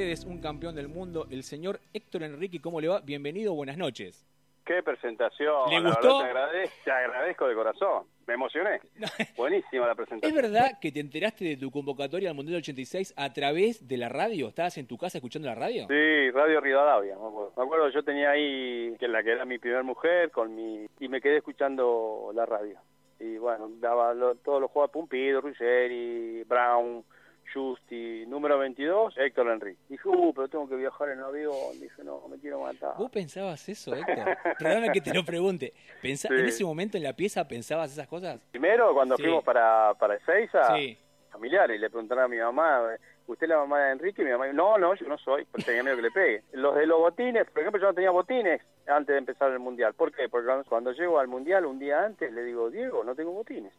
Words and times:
ustedes 0.00 0.24
un 0.24 0.40
campeón 0.40 0.74
del 0.74 0.88
mundo, 0.88 1.26
el 1.30 1.42
señor 1.42 1.78
Héctor 1.92 2.22
Enrique. 2.22 2.58
¿Cómo 2.58 2.80
le 2.80 2.88
va? 2.88 3.00
Bienvenido, 3.00 3.52
buenas 3.52 3.76
noches. 3.76 4.26
Qué 4.64 4.82
presentación. 4.82 5.68
¿Le 5.68 5.82
gustó? 5.82 6.22
te, 6.22 6.90
agradezco, 6.90 7.46
de 7.46 7.54
corazón. 7.54 8.04
Me 8.26 8.32
emocioné. 8.32 8.80
Buenísima 9.36 9.86
la 9.86 9.94
presentación. 9.94 10.34
¿Es 10.34 10.42
verdad 10.42 10.78
que 10.80 10.90
te 10.90 11.00
enteraste 11.00 11.44
de 11.44 11.56
tu 11.58 11.70
convocatoria 11.70 12.30
al 12.30 12.34
Mundial 12.34 12.60
86 12.60 13.12
a 13.14 13.30
través 13.34 13.86
de 13.86 13.98
la 13.98 14.08
radio? 14.08 14.48
¿Estabas 14.48 14.78
en 14.78 14.86
tu 14.86 14.96
casa 14.96 15.18
escuchando 15.18 15.48
la 15.48 15.54
radio? 15.54 15.86
Sí, 15.86 16.30
Radio 16.30 16.62
Rivadavia. 16.62 17.16
Me 17.16 17.26
acuerdo, 17.26 17.52
me 17.54 17.62
acuerdo 17.62 17.90
yo 17.90 18.02
tenía 18.02 18.30
ahí 18.30 18.96
que 18.98 19.06
la 19.06 19.22
que 19.22 19.32
era 19.32 19.44
mi 19.44 19.58
primera 19.58 19.82
mujer 19.82 20.30
con 20.30 20.54
mi 20.54 20.86
y 20.98 21.08
me 21.08 21.20
quedé 21.20 21.36
escuchando 21.36 22.30
la 22.34 22.46
radio. 22.46 22.80
Y 23.18 23.36
bueno, 23.36 23.70
daba 23.80 24.14
todos 24.42 24.62
los 24.62 24.70
juegos 24.70 24.92
Pumpido, 24.92 25.42
Ruggeri, 25.42 26.42
Brown, 26.44 27.04
Justi, 27.52 28.24
número 28.26 28.58
22, 28.58 29.16
Héctor 29.18 29.48
Enrique. 29.48 29.78
Dije, 29.88 30.08
uh, 30.08 30.32
pero 30.34 30.48
tengo 30.48 30.68
que 30.68 30.76
viajar 30.76 31.10
en 31.10 31.20
avión. 31.20 31.54
Dije, 31.80 32.02
no, 32.04 32.26
me 32.28 32.38
quiero 32.38 32.60
matar. 32.60 32.94
¿Vos 32.96 33.10
pensabas 33.10 33.68
eso, 33.68 33.94
Héctor? 33.94 34.36
Perdóname 34.58 34.92
que 34.92 35.00
te 35.00 35.12
lo 35.14 35.24
pregunte. 35.24 35.72
¿En 36.02 36.46
ese 36.46 36.64
momento 36.64 36.96
en 36.96 37.02
la 37.02 37.14
pieza 37.14 37.46
pensabas 37.46 37.92
esas 37.92 38.06
cosas? 38.08 38.40
Primero, 38.50 38.92
cuando 38.94 39.16
fuimos 39.16 39.44
para, 39.44 39.94
para 39.94 40.14
Ezeiza, 40.16 40.76
sí. 40.76 40.96
familiares, 41.30 41.76
y 41.76 41.80
le 41.80 41.90
preguntaron 41.90 42.24
a 42.24 42.28
mi 42.28 42.38
mamá, 42.38 42.96
¿usted 43.26 43.44
es 43.44 43.50
la 43.50 43.58
mamá 43.58 43.80
de 43.84 43.92
Enrique? 43.92 44.22
Y 44.22 44.24
mi 44.24 44.32
mamá, 44.32 44.46
no, 44.52 44.78
no, 44.78 44.94
yo 44.94 45.06
no 45.06 45.18
soy, 45.18 45.44
porque 45.46 45.64
tenía 45.64 45.82
miedo 45.82 45.96
que 45.96 46.02
le 46.02 46.10
pegue. 46.10 46.42
Los 46.52 46.74
de 46.76 46.86
los 46.86 46.98
botines, 46.98 47.48
por 47.50 47.60
ejemplo, 47.60 47.80
yo 47.80 47.88
no 47.88 47.94
tenía 47.94 48.10
botines 48.10 48.60
antes 48.86 49.12
de 49.12 49.18
empezar 49.18 49.50
el 49.52 49.58
Mundial. 49.58 49.94
¿Por 49.94 50.12
qué? 50.12 50.28
Porque 50.28 50.48
cuando 50.68 50.92
llego 50.92 51.18
al 51.18 51.28
Mundial 51.28 51.66
un 51.66 51.78
día 51.78 52.04
antes, 52.04 52.32
le 52.32 52.42
digo, 52.44 52.70
Diego, 52.70 53.04
no 53.04 53.14
tengo 53.14 53.32
botines. 53.32 53.72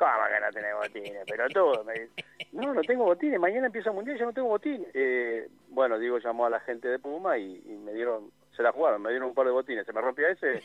¿Cómo 0.00 0.12
que 0.32 0.40
no 0.40 0.50
tenés 0.50 0.74
botines? 0.74 1.24
Pero 1.28 1.48
todo. 1.50 1.84
Me 1.84 1.92
dice, 1.92 2.24
no, 2.52 2.72
no 2.72 2.80
tengo 2.80 3.04
botines. 3.04 3.38
Mañana 3.38 3.66
empieza 3.66 3.90
el 3.90 3.96
mundial 3.96 4.16
yo 4.16 4.24
no 4.24 4.32
tengo 4.32 4.48
botines. 4.48 4.88
Eh, 4.94 5.46
bueno, 5.68 5.98
digo, 5.98 6.16
llamó 6.16 6.46
a 6.46 6.50
la 6.50 6.60
gente 6.60 6.88
de 6.88 6.98
Puma 6.98 7.36
y, 7.36 7.60
me 7.84 7.92
dieron, 7.92 8.30
se 8.56 8.62
la 8.62 8.72
jugaron, 8.72 9.02
me 9.02 9.10
dieron 9.10 9.28
un 9.28 9.34
par 9.34 9.44
de 9.44 9.52
botines. 9.52 9.84
Se 9.84 9.92
me 9.92 10.00
rompió 10.00 10.26
ese, 10.26 10.62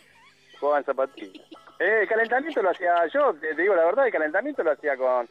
jugaban 0.58 0.86
zapatillas. 0.86 1.46
Eh, 1.80 2.00
el 2.04 2.08
calentamiento 2.08 2.62
lo 2.62 2.70
hacía 2.70 3.06
yo, 3.08 3.34
te, 3.34 3.54
digo 3.56 3.76
la 3.76 3.84
verdad, 3.84 4.06
el 4.06 4.14
calentamiento 4.14 4.64
lo 4.64 4.72
hacía 4.72 4.96
con, 4.96 5.28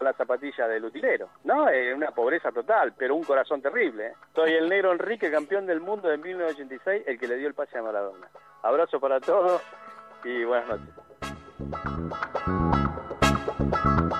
las 0.00 0.16
zapatillas 0.16 0.68
del 0.68 0.84
utilero. 0.84 1.28
No, 1.44 1.68
es 1.68 1.94
una 1.94 2.10
pobreza 2.10 2.50
total, 2.50 2.92
pero 2.98 3.14
un 3.14 3.22
corazón 3.22 3.62
terrible. 3.62 4.08
¿eh? 4.08 4.14
Soy 4.34 4.52
el 4.52 4.68
negro 4.68 4.90
Enrique, 4.90 5.30
campeón 5.30 5.64
del 5.64 5.80
mundo 5.80 6.08
de 6.08 6.18
1986, 6.18 7.04
el 7.06 7.20
que 7.20 7.28
le 7.28 7.36
dio 7.36 7.46
el 7.46 7.54
pase 7.54 7.78
a 7.78 7.82
Maradona. 7.82 8.28
Abrazo 8.62 8.98
para 8.98 9.20
todos 9.20 9.62
y 10.24 10.42
buenas 10.42 10.68
noches. 10.68 12.73
Thank 13.70 14.12
you. 14.12 14.13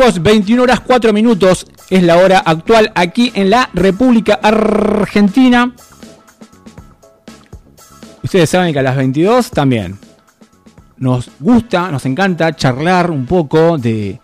Amigos, 0.00 0.22
21 0.22 0.62
horas 0.62 0.80
4 0.80 1.12
minutos 1.12 1.66
es 1.90 2.02
la 2.02 2.16
hora 2.16 2.38
actual 2.38 2.90
aquí 2.94 3.32
en 3.34 3.50
la 3.50 3.68
República 3.74 4.38
Argentina. 4.42 5.74
Ustedes 8.22 8.48
saben 8.48 8.72
que 8.72 8.78
a 8.78 8.82
las 8.82 8.96
22 8.96 9.50
también 9.50 9.98
nos 10.96 11.30
gusta, 11.38 11.90
nos 11.90 12.06
encanta 12.06 12.56
charlar 12.56 13.10
un 13.10 13.26
poco 13.26 13.76
de 13.76 14.20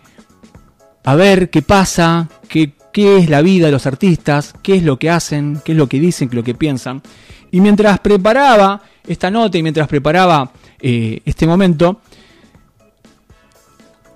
a 1.03 1.13
ver 1.13 1.51
qué 1.51 1.61
pasa, 1.61 2.27
qué, 2.49 2.73
qué 2.91 3.17
es 3.17 3.29
la 3.29 3.43
vida 3.43 3.67
de 3.67 3.71
los 3.71 3.85
artistas, 3.85 4.55
qué 4.63 4.77
es 4.77 4.83
lo 4.83 4.97
que 4.97 5.11
hacen, 5.11 5.61
qué 5.63 5.73
es 5.73 5.77
lo 5.77 5.87
que 5.87 5.99
dicen, 5.99 6.27
qué 6.27 6.37
es 6.37 6.37
lo 6.37 6.43
que 6.43 6.55
piensan. 6.55 7.03
Y 7.51 7.61
mientras 7.61 7.99
preparaba 7.99 8.81
esta 9.05 9.29
nota 9.29 9.59
y 9.59 9.63
mientras 9.63 9.87
preparaba 9.87 10.51
eh, 10.79 11.21
este 11.23 11.45
momento, 11.45 12.01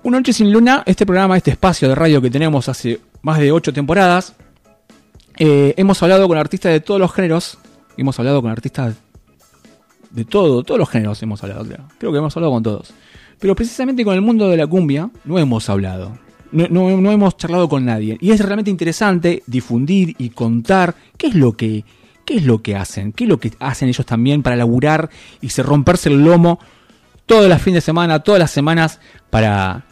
una 0.04 0.18
noche 0.18 0.32
sin 0.32 0.52
luna, 0.52 0.82
este 0.86 1.06
programa, 1.06 1.36
este 1.36 1.52
espacio 1.52 1.88
de 1.88 1.94
radio 1.94 2.20
que 2.20 2.30
tenemos 2.30 2.68
hace 2.68 3.00
más 3.22 3.38
de 3.38 3.52
ocho 3.52 3.72
temporadas, 3.72 4.34
eh, 5.38 5.74
hemos 5.76 6.02
hablado 6.02 6.26
con 6.28 6.38
artistas 6.38 6.72
de 6.72 6.80
todos 6.80 7.00
los 7.00 7.12
géneros, 7.12 7.58
hemos 7.96 8.18
hablado 8.18 8.42
con 8.42 8.50
artistas 8.50 8.96
de 10.10 10.24
todo, 10.24 10.62
todos 10.62 10.78
los 10.78 10.88
géneros 10.88 11.22
hemos 11.22 11.42
hablado, 11.42 11.64
creo. 11.64 11.84
Creo 11.98 12.12
que 12.12 12.18
hemos 12.18 12.36
hablado 12.36 12.52
con 12.52 12.62
todos. 12.62 12.92
Pero 13.38 13.54
precisamente 13.54 14.04
con 14.04 14.14
el 14.14 14.20
mundo 14.20 14.48
de 14.48 14.56
la 14.56 14.66
cumbia 14.66 15.10
no 15.24 15.38
hemos 15.38 15.68
hablado. 15.68 16.18
No, 16.52 16.90
hemos 16.90 17.36
charlado 17.38 17.68
con 17.68 17.86
nadie. 17.86 18.18
Y 18.20 18.30
es 18.30 18.40
realmente 18.40 18.70
interesante 18.70 19.42
difundir 19.46 20.14
y 20.18 20.30
contar 20.30 20.94
qué 21.16 21.28
es 21.28 21.34
lo 21.34 21.52
que, 21.56 21.84
qué 22.26 22.36
es 22.36 22.44
lo 22.44 22.60
que 22.60 22.76
hacen, 22.76 23.12
qué 23.12 23.24
es 23.24 23.30
lo 23.30 23.40
que 23.40 23.52
hacen 23.58 23.88
ellos 23.88 24.04
también 24.04 24.42
para 24.42 24.56
laburar 24.56 25.08
y 25.40 25.48
se 25.48 25.62
romperse 25.62 26.10
el 26.10 26.22
lomo 26.22 26.58
todos 27.24 27.48
los 27.48 27.62
fines 27.62 27.78
de 27.78 27.80
semana, 27.86 28.20
todas 28.20 28.38
las 28.38 28.50
semanas 28.50 29.00
para, 29.30 29.86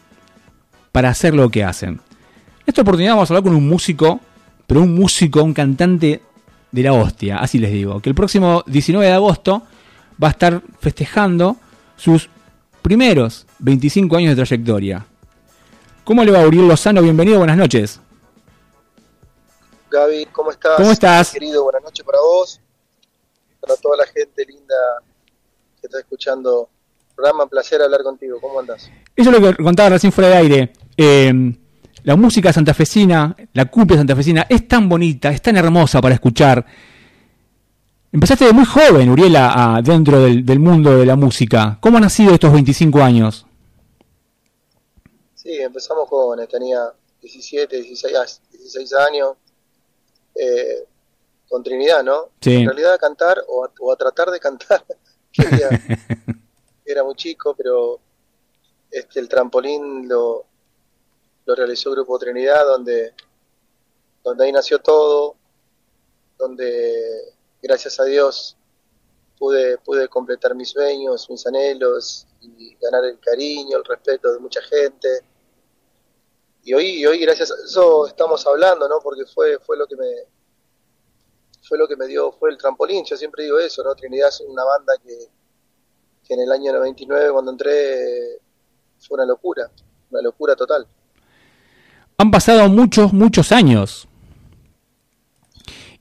para 0.92 1.10
hacer 1.10 1.34
lo 1.34 1.50
que 1.50 1.64
hacen. 1.64 1.90
En 1.90 2.64
esta 2.66 2.82
oportunidad 2.82 3.12
vamos 3.12 3.30
a 3.30 3.34
hablar 3.34 3.44
con 3.44 3.54
un 3.54 3.68
músico, 3.68 4.20
pero 4.66 4.80
un 4.80 4.94
músico, 4.94 5.42
un 5.42 5.54
cantante 5.54 6.22
de 6.70 6.82
la 6.82 6.92
hostia, 6.92 7.38
así 7.38 7.58
les 7.58 7.72
digo, 7.72 8.00
que 8.00 8.08
el 8.08 8.14
próximo 8.14 8.62
19 8.66 9.06
de 9.06 9.12
agosto 9.12 9.62
va 10.22 10.28
a 10.28 10.30
estar 10.30 10.62
festejando 10.80 11.56
sus 11.96 12.28
primeros 12.82 13.46
25 13.58 14.16
años 14.16 14.30
de 14.30 14.36
trayectoria. 14.36 15.04
¿Cómo 16.04 16.24
le 16.24 16.32
va 16.32 16.42
a 16.42 16.46
Uriel 16.46 16.68
Lozano? 16.68 17.02
Bienvenido, 17.02 17.38
buenas 17.38 17.56
noches. 17.56 18.00
Gaby, 19.90 20.26
¿cómo 20.26 20.50
estás? 20.52 20.76
¿Cómo 20.76 20.92
estás? 20.92 21.32
Querido, 21.32 21.64
buenas 21.64 21.82
noches 21.82 22.04
para 22.04 22.18
vos, 22.20 22.60
para 23.60 23.76
toda 23.76 23.96
la 23.96 24.06
gente 24.06 24.44
linda 24.46 24.74
que 25.80 25.86
está 25.86 25.98
escuchando 25.98 26.68
programa, 27.20 27.44
un 27.44 27.50
placer 27.50 27.82
hablar 27.82 28.02
contigo. 28.02 28.40
¿Cómo 28.40 28.60
andás? 28.60 28.90
Eso 29.16 29.30
es 29.30 29.40
lo 29.40 29.56
que 29.56 29.62
contaba 29.62 29.90
recién 29.90 30.12
fuera 30.12 30.30
de 30.30 30.36
aire. 30.36 30.72
Eh, 31.02 31.32
la 32.02 32.14
música 32.14 32.52
santafesina, 32.52 33.34
la 33.54 33.70
cumbia 33.70 33.96
santafesina, 33.96 34.44
es 34.50 34.68
tan 34.68 34.86
bonita, 34.86 35.30
es 35.30 35.40
tan 35.40 35.56
hermosa 35.56 35.98
para 35.98 36.14
escuchar. 36.14 36.66
Empezaste 38.12 38.44
de 38.44 38.52
muy 38.52 38.66
joven, 38.66 39.08
Uriela, 39.08 39.80
dentro 39.82 40.20
del, 40.20 40.60
mundo 40.60 40.98
de 40.98 41.06
la 41.06 41.16
música. 41.16 41.78
¿Cómo 41.80 41.96
han 41.96 42.02
nacido 42.02 42.34
estos 42.34 42.52
25 42.52 43.00
años? 43.00 43.46
Sí, 45.34 45.58
empezamos 45.58 46.06
jóvenes, 46.06 46.50
tenía 46.50 46.92
17, 47.22 47.80
16, 47.80 48.42
16 48.50 48.94
años, 49.08 49.36
eh, 50.34 50.84
con 51.48 51.62
Trinidad, 51.62 52.04
¿no? 52.04 52.28
En 52.42 52.66
realidad 52.66 52.92
a 52.92 52.98
cantar 52.98 53.38
o 53.48 53.90
a, 53.90 53.96
tratar 53.96 54.30
de 54.30 54.38
cantar, 54.38 54.84
era 56.84 57.04
muy 57.04 57.14
chico, 57.14 57.54
pero 57.56 58.00
este 58.90 59.18
el 59.20 59.30
trampolín 59.30 60.06
lo, 60.06 60.49
lo 61.46 61.54
realizó 61.54 61.90
Grupo 61.90 62.18
Trinidad, 62.18 62.64
donde, 62.64 63.14
donde 64.22 64.44
ahí 64.44 64.52
nació 64.52 64.78
todo, 64.80 65.36
donde 66.38 67.34
gracias 67.62 67.98
a 68.00 68.04
Dios 68.04 68.56
pude, 69.38 69.78
pude 69.78 70.08
completar 70.08 70.54
mis 70.54 70.70
sueños, 70.70 71.28
mis 71.30 71.46
anhelos 71.46 72.26
y 72.40 72.76
ganar 72.76 73.04
el 73.04 73.18
cariño, 73.18 73.78
el 73.78 73.84
respeto 73.84 74.32
de 74.32 74.38
mucha 74.38 74.62
gente. 74.62 75.08
Y 76.62 76.74
hoy, 76.74 77.04
hoy 77.06 77.18
gracias 77.18 77.50
a 77.50 77.54
eso 77.64 78.06
estamos 78.06 78.46
hablando, 78.46 78.88
¿no? 78.88 79.00
Porque 79.00 79.24
fue, 79.24 79.58
fue 79.60 79.76
lo 79.76 79.86
que 79.86 79.96
me 79.96 80.06
fue 81.62 81.78
lo 81.78 81.86
que 81.86 81.96
me 81.96 82.06
dio, 82.06 82.32
fue 82.32 82.50
el 82.50 82.58
trampolín, 82.58 83.04
yo 83.04 83.16
siempre 83.16 83.44
digo 83.44 83.58
eso, 83.58 83.84
¿no? 83.84 83.94
Trinidad 83.94 84.28
es 84.28 84.40
una 84.40 84.64
banda 84.64 84.94
que, 84.98 85.28
que 86.26 86.34
en 86.34 86.40
el 86.40 86.50
año 86.50 86.72
99 86.72 87.30
cuando 87.32 87.52
entré 87.52 88.40
fue 88.98 89.16
una 89.16 89.26
locura, 89.26 89.70
una 90.10 90.22
locura 90.22 90.56
total. 90.56 90.86
Han 92.20 92.30
pasado 92.30 92.68
muchos, 92.68 93.14
muchos 93.14 93.50
años. 93.50 94.06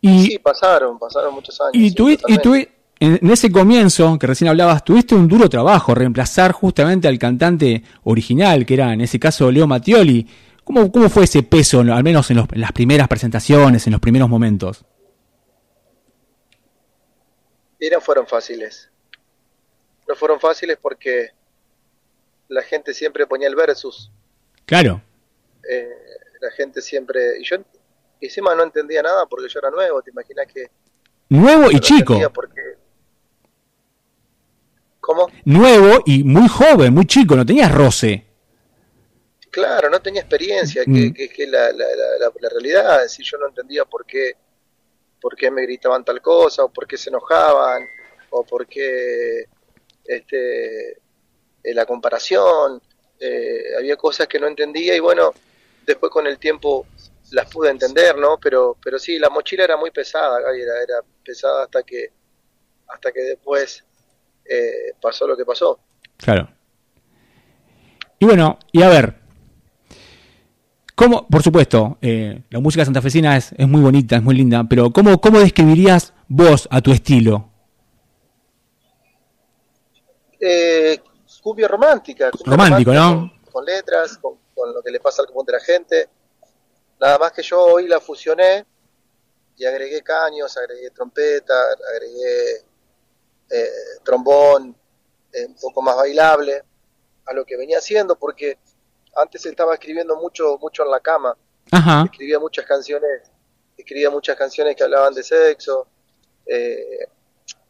Y, 0.02 0.26
sí, 0.26 0.40
pasaron, 0.40 1.00
pasaron 1.00 1.34
muchos 1.34 1.58
años. 1.62 1.72
Y, 1.74 1.92
tú, 1.92 2.10
y 2.10 2.68
en 3.00 3.32
ese 3.32 3.50
comienzo 3.50 4.20
que 4.20 4.28
recién 4.28 4.50
hablabas, 4.50 4.84
tuviste 4.84 5.16
un 5.16 5.30
duro 5.30 5.48
trabajo, 5.48 5.96
reemplazar 5.96 6.52
justamente 6.52 7.08
al 7.08 7.18
cantante 7.18 7.84
original, 8.04 8.66
que 8.66 8.74
era 8.74 8.92
en 8.92 9.00
ese 9.00 9.18
caso 9.18 9.50
Leo 9.50 9.66
Mattioli. 9.66 10.28
¿Cómo, 10.66 10.92
cómo 10.92 11.08
fue 11.08 11.24
ese 11.24 11.42
peso, 11.42 11.80
al 11.80 12.04
menos 12.04 12.30
en, 12.32 12.46
las 12.52 12.72
primeras 12.74 13.08
presentaciones, 13.08 13.88
en 13.88 13.94
los 13.94 14.02
primeros 14.02 14.28
momentos? 14.28 14.84
Y 17.80 17.90
no 17.90 18.02
fueron 18.02 18.28
fáciles. 18.28 18.90
No 20.06 20.16
fueron 20.16 20.42
fáciles 20.42 20.78
porque 20.82 21.30
la 22.50 22.62
gente 22.62 22.94
siempre 22.94 23.26
ponía 23.26 23.48
el 23.48 23.56
versus. 23.56 24.12
Claro. 24.66 25.02
Eh, 25.70 25.90
la 26.42 26.52
gente 26.52 26.82
siempre... 26.82 27.40
Y 27.40 27.44
yo 27.44 27.58
encima 28.20 28.56
no 28.56 28.64
entendía 28.64 29.02
nada 29.02 29.26
porque 29.28 29.48
yo 29.50 29.60
era 29.60 29.70
nuevo, 29.70 30.02
te 30.02 30.12
imaginas 30.12 30.48
que... 30.52 30.70
Nuevo 31.30 31.70
y 31.72 31.80
chico. 31.80 32.20
¿Cómo? 35.00 35.28
Nuevo 35.46 36.02
y 36.06 36.24
muy 36.24 36.48
joven, 36.48 36.94
muy 36.94 37.06
chico, 37.06 37.36
no 37.36 37.46
tenías 37.46 37.72
roce. 37.72 38.26
Claro, 39.52 39.90
no 39.90 40.02
tenía 40.02 40.22
experiencia, 40.22 40.84
que, 40.84 41.10
mm. 41.10 41.14
que, 41.14 41.30
que 41.30 41.48
la, 41.48 41.72
la, 41.72 41.86
la, 42.20 42.50
realidad, 42.50 43.08
si 43.08 43.24
yo 43.24 43.38
no 43.38 43.48
entendía 43.48 43.86
por 43.86 44.06
qué, 44.06 44.34
por 45.20 45.36
qué 45.36 45.50
me 45.50 45.64
gritaban 45.64 46.06
tal 46.06 46.22
cosa, 46.22 46.64
o 46.64 46.70
por 46.70 46.88
qué 46.88 46.98
se 46.98 47.10
enojaban, 47.10 47.84
o 48.30 48.44
por 48.44 48.68
qué 48.68 49.46
este, 50.06 50.92
eh, 50.92 51.74
la 51.74 51.86
comparación, 51.86 52.82
eh, 53.20 53.76
había 53.78 53.98
cosas 53.98 54.28
que 54.28 54.40
no 54.40 54.48
entendía 54.48 54.96
y 54.96 55.00
bueno, 55.00 55.34
después 55.86 56.12
con 56.12 56.28
el 56.28 56.38
tiempo 56.38 56.86
las 57.32 57.52
pude 57.52 57.70
entender, 57.70 58.18
¿no? 58.18 58.38
Pero, 58.38 58.78
pero 58.84 58.98
sí, 58.98 59.20
la 59.20 59.30
mochila 59.30 59.64
era 59.64 59.78
muy 59.78 59.92
pesada, 59.92 60.40
era, 60.40 60.84
era 60.84 60.96
pesada 61.24 61.64
hasta 61.64 61.84
que, 61.84 62.12
hasta 62.88 63.12
que 63.12 63.22
después 63.22 63.84
eh, 64.46 64.94
pasó 65.02 65.28
lo 65.28 65.38
que 65.38 65.46
pasó. 65.46 65.80
Claro. 66.18 66.50
Y 68.18 68.26
bueno, 68.26 68.60
y 68.72 68.82
a 68.82 68.90
ver, 68.90 69.16
¿cómo, 70.96 71.28
por 71.28 71.42
supuesto, 71.42 71.98
eh, 72.02 72.42
la 72.50 72.60
música 72.60 72.84
santafesina 72.84 73.38
es, 73.38 73.54
es 73.58 73.68
muy 73.68 73.82
bonita, 73.82 74.18
es 74.18 74.24
muy 74.24 74.36
linda, 74.36 74.66
pero 74.70 74.92
¿cómo, 74.92 75.22
¿cómo 75.22 75.40
describirías 75.40 76.14
vos 76.28 76.68
a 76.72 76.82
tu 76.82 76.92
estilo? 76.92 77.50
Eh, 80.40 81.00
cumbia 81.42 81.68
romántica. 81.68 82.30
Romántico, 82.46 82.94
¿no? 82.94 83.32
Con, 83.52 83.66
letras, 83.66 84.18
con, 84.18 84.36
lo 84.68 84.82
que 84.82 84.92
le 84.92 85.00
pasa 85.00 85.22
al 85.22 85.28
común 85.28 85.46
de 85.46 85.54
la 85.54 85.60
gente. 85.60 86.10
Nada 87.00 87.18
más 87.18 87.32
que 87.32 87.42
yo 87.42 87.62
hoy 87.62 87.88
la 87.88 88.00
fusioné 88.00 88.66
y 89.58 89.66
agregué 89.66 90.02
caños, 90.02 90.56
agregué 90.58 90.92
trompeta, 90.92 91.54
agregué 91.94 92.64
eh, 93.50 93.70
trombón, 94.04 94.76
eh, 95.34 95.46
un 95.46 95.56
poco 95.56 95.82
más 95.82 95.96
bailable 95.96 96.64
a 97.26 97.34
lo 97.34 97.46
que 97.46 97.58
venía 97.58 97.78
haciendo, 97.78 98.18
porque 98.18 98.58
antes 99.16 99.46
estaba 99.46 99.74
escribiendo 99.74 100.16
mucho, 100.18 100.58
mucho 100.60 100.84
en 100.84 100.92
la 100.92 101.00
cama. 101.00 101.38
Escribía 102.06 102.40
muchas 102.40 102.66
canciones, 102.66 103.32
escribía 103.78 104.10
muchas 104.10 104.36
canciones 104.36 104.76
que 104.76 104.84
hablaban 104.84 105.14
de 105.14 105.24
sexo. 105.24 105.88
Eh, 106.46 107.08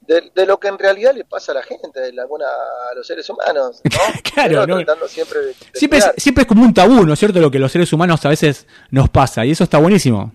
de, 0.09 0.45
lo 0.47 0.59
que 0.59 0.69
en 0.69 0.79
realidad 0.79 1.13
le 1.13 1.23
pasa 1.23 1.51
a 1.51 1.55
la 1.55 1.63
gente, 1.63 1.99
a 1.99 2.93
los 2.95 3.05
seres 3.05 3.29
humanos, 3.29 3.79
claro, 4.33 4.65
Siempre, 5.07 5.53
siempre, 5.73 5.99
es, 5.99 6.11
siempre 6.17 6.41
es 6.41 6.47
como 6.47 6.63
un 6.63 6.73
tabú, 6.73 7.05
¿no 7.05 7.13
es 7.13 7.19
cierto? 7.19 7.39
Lo 7.39 7.51
que 7.51 7.59
los 7.59 7.71
seres 7.71 7.93
humanos 7.93 8.25
a 8.25 8.29
veces 8.29 8.65
nos 8.89 9.07
pasa, 9.09 9.45
y 9.45 9.51
eso 9.51 9.63
está 9.63 9.77
buenísimo. 9.77 10.33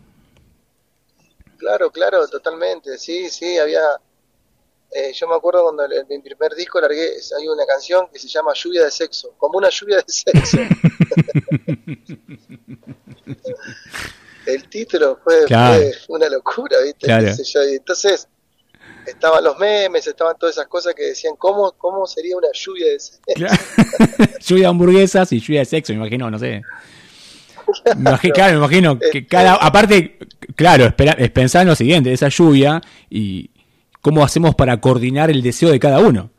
Claro, 1.58 1.90
claro, 1.90 2.28
totalmente, 2.28 2.96
sí, 2.98 3.28
sí, 3.30 3.58
había... 3.58 3.82
Eh, 4.92 5.12
yo 5.12 5.26
me 5.26 5.34
acuerdo 5.34 5.64
cuando 5.64 5.92
en 5.92 6.06
mi 6.08 6.20
primer 6.20 6.54
disco 6.54 6.80
largué, 6.80 7.10
hay 7.36 7.48
una 7.48 7.66
canción 7.66 8.06
que 8.12 8.20
se 8.20 8.28
llama 8.28 8.52
Lluvia 8.54 8.84
de 8.84 8.92
Sexo, 8.92 9.34
como 9.36 9.58
una 9.58 9.70
lluvia 9.70 9.96
de 9.96 10.04
sexo. 10.06 10.56
El 14.46 14.68
título 14.68 15.18
fue, 15.24 15.46
una 16.08 16.28
locura, 16.28 16.76
¿viste? 16.84 17.10
entonces, 17.74 18.28
estaban 19.06 19.44
los 19.44 19.58
memes, 19.58 20.06
estaban 20.06 20.36
todas 20.38 20.56
esas 20.56 20.66
cosas 20.66 20.94
que 20.94 21.04
decían, 21.04 21.34
¿cómo, 21.36 21.72
cómo 21.72 22.06
sería 22.06 22.36
una 22.36 22.48
lluvia 22.52 22.86
de 22.86 23.00
sexo? 23.00 23.22
lluvia 24.46 24.62
de 24.62 24.68
hamburguesas 24.68 25.32
y 25.32 25.40
lluvia 25.40 25.60
de 25.60 25.66
sexo, 25.66 25.92
me 25.92 25.98
imagino, 25.98 26.30
no 26.30 26.38
sé. 26.38 26.62
claro, 28.32 28.52
me 28.52 28.58
imagino 28.58 28.98
que 28.98 29.06
este, 29.06 29.26
cada, 29.26 29.54
aparte, 29.54 30.18
claro, 30.56 30.92
es 31.18 31.30
pensar 31.30 31.62
en 31.62 31.68
lo 31.68 31.76
siguiente, 31.76 32.12
esa 32.12 32.28
lluvia 32.28 32.80
y 33.10 33.50
cómo 34.00 34.24
hacemos 34.24 34.54
para 34.54 34.80
coordinar 34.80 35.30
el 35.30 35.42
deseo 35.42 35.70
de 35.70 35.80
cada 35.80 35.98
uno. 35.98 36.30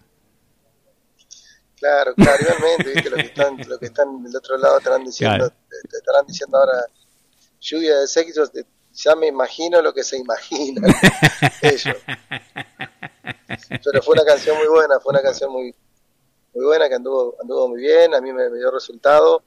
Claro, 1.78 2.14
claro, 2.16 2.38
igualmente, 2.42 2.94
¿viste? 2.94 3.10
Lo 3.10 3.16
que 3.18 3.22
están, 3.24 3.58
lo 3.68 3.80
que 3.80 3.86
están 3.86 4.24
del 4.24 4.36
otro 4.36 4.58
lado 4.58 4.78
estarán 4.78 5.04
diciendo, 5.04 5.52
estarán 5.92 6.26
diciendo 6.26 6.58
ahora 6.58 6.86
lluvia 7.60 8.00
de 8.00 8.08
sexo, 8.08 8.44
ya 8.96 9.16
me 9.16 9.28
imagino 9.28 9.82
lo 9.82 9.94
que 9.94 10.04
se 10.04 10.18
imagina 10.18 10.88
ellos. 11.62 11.98
Pero 13.84 14.02
fue 14.02 14.14
una 14.14 14.26
canción 14.26 14.58
muy 14.58 14.68
buena, 14.68 15.00
fue 15.00 15.12
una 15.12 15.22
canción 15.22 15.52
muy, 15.52 15.74
muy 16.54 16.66
buena 16.66 16.88
que 16.88 16.96
anduvo, 16.96 17.36
anduvo 17.42 17.68
muy 17.70 17.82
bien, 17.82 18.14
a 18.14 18.22
mí 18.22 18.32
me, 18.32 18.50
dio 18.50 18.72
resultado. 18.72 19.44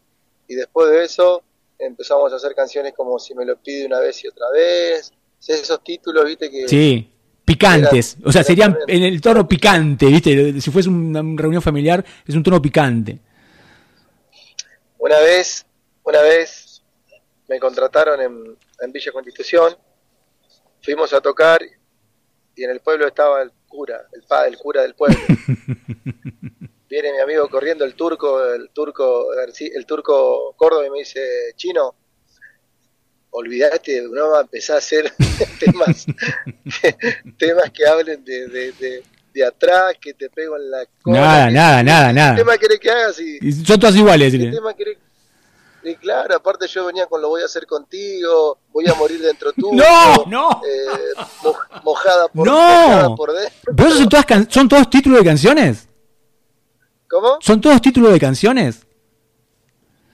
Y 0.47 0.55
después 0.55 0.91
de 0.91 1.05
eso 1.05 1.43
empezamos 1.79 2.33
a 2.33 2.37
hacer 2.37 2.55
canciones 2.55 2.93
como 2.95 3.19
Si 3.19 3.35
me 3.35 3.45
lo 3.45 3.57
pide 3.57 3.87
una 3.87 4.01
vez 4.01 4.23
y 4.25 4.29
otra 4.29 4.51
vez. 4.51 5.13
Esos 5.47 5.83
títulos, 5.85 6.25
viste 6.25 6.51
que... 6.51 6.69
Sí, 6.69 7.11
picantes. 7.45 8.17
o 8.25 8.33
sea, 8.33 8.43
serían 8.43 8.77
en 8.87 9.05
el 9.05 9.21
tono 9.21 9.47
picante, 9.47 10.07
viste. 10.07 10.61
Si 10.61 10.71
fuese 10.71 10.89
una 10.89 11.23
reunión 11.41 11.63
familiar, 11.63 12.05
es 12.27 12.35
un 12.35 12.43
tono 12.43 12.61
picante. 12.61 13.19
Una 14.99 15.21
vez, 15.21 15.65
una 16.03 16.21
vez 16.23 16.68
me 17.49 17.59
contrataron 17.59 18.21
en, 18.21 18.57
en 18.81 18.93
Villa 18.93 19.13
Constitución, 19.13 19.77
fuimos 20.83 21.13
a 21.13 21.21
tocar 21.21 21.61
y 22.55 22.65
en 22.65 22.71
el 22.71 22.81
pueblo 22.81 23.07
estaba 23.07 23.43
el 23.43 23.53
cura, 23.69 24.07
el 24.13 24.23
padre, 24.23 24.51
el 24.51 24.59
cura 24.59 24.83
del 24.83 24.95
pueblo. 24.95 25.19
Viene 26.89 27.13
mi 27.13 27.21
amigo 27.21 27.49
corriendo, 27.49 27.85
el 27.85 27.95
turco, 27.95 28.43
el 28.53 28.71
turco, 28.71 29.27
el 29.35 29.87
turco 29.87 30.55
Córdoba 30.57 30.87
y 30.87 30.91
me 30.91 30.99
dice, 31.01 31.21
chino, 31.55 31.95
olvidate, 33.31 34.03
no 34.11 34.31
va 34.31 34.39
a 34.39 34.43
empezar 34.43 34.77
a 34.77 34.79
hacer 34.79 35.13
temas, 35.61 36.07
temas 37.39 37.71
que 37.71 37.87
hablen 37.87 38.25
de, 38.25 38.49
de, 38.49 39.03
de, 39.33 39.45
atrás, 39.45 39.95
que 40.01 40.15
te 40.15 40.29
pego 40.31 40.57
en 40.57 40.71
la 40.71 40.85
cola. 41.01 41.21
Nada, 41.21 41.51
nada, 41.51 41.83
nada, 41.83 42.13
nada. 42.13 42.35
¿Qué 42.35 42.41
tema 42.41 42.59
querés 42.59 42.81
que 42.81 42.91
hagas? 42.91 43.21
Y, 43.21 43.53
son 43.53 43.79
todos 43.79 43.95
iguales. 43.95 44.33
¿Qué 44.33 44.51
tema 44.51 44.75
querés, 44.75 44.99
y 45.89 45.97
claro, 45.97 46.37
aparte 46.37 46.67
yo 46.67 46.87
venía 46.87 47.07
con 47.07 47.21
lo 47.21 47.29
voy 47.29 47.43
a 47.43 47.47
hacer 47.47 47.67
contigo, 47.67 48.59
voy 48.73 48.89
a 48.89 48.95
morir 48.95 49.21
dentro 49.21 49.53
tuyo. 49.57 49.83
no, 49.83 50.25
no. 50.27 50.63
Eh, 50.65 51.53
mojada 51.83 52.29
por, 52.29 52.47
no. 52.47 53.15
por 53.17 53.33
dentro. 53.33 53.75
¿Pero 53.77 53.91
son, 53.91 54.09
todas 54.09 54.27
son 54.49 54.69
todos 54.69 54.91
títulos 54.91 55.19
de 55.21 55.25
canciones? 55.25 55.89
¿Cómo? 57.09 57.39
¿Son 57.41 57.61
todos 57.61 57.81
títulos 57.81 58.13
de 58.13 58.21
canciones? 58.21 58.87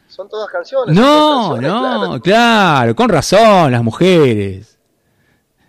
Son 0.08 0.28
todas 0.28 0.48
canciones. 0.48 0.94
No, 0.94 1.56
no, 1.60 2.20
claro. 2.20 2.94
con 2.94 3.08
razón, 3.08 3.72
las 3.72 3.82
mujeres. 3.82 4.78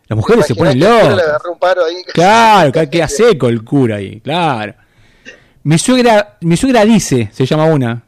Las 0.07 0.17
mujeres 0.17 0.45
se 0.45 0.53
ponen 0.53 0.79
locas. 0.79 1.41
Claro, 2.13 2.71
que 2.71 2.89
queda 2.91 3.07
seco 3.07 3.47
el 3.47 3.63
cura 3.63 3.95
ahí, 3.95 4.21
claro. 4.21 4.75
Mi 5.63 5.79
suegra, 5.79 6.37
mi 6.41 6.55
suegra 6.57 6.85
dice, 6.85 7.31
se 7.33 7.43
llama 7.43 7.65
una. 7.65 8.04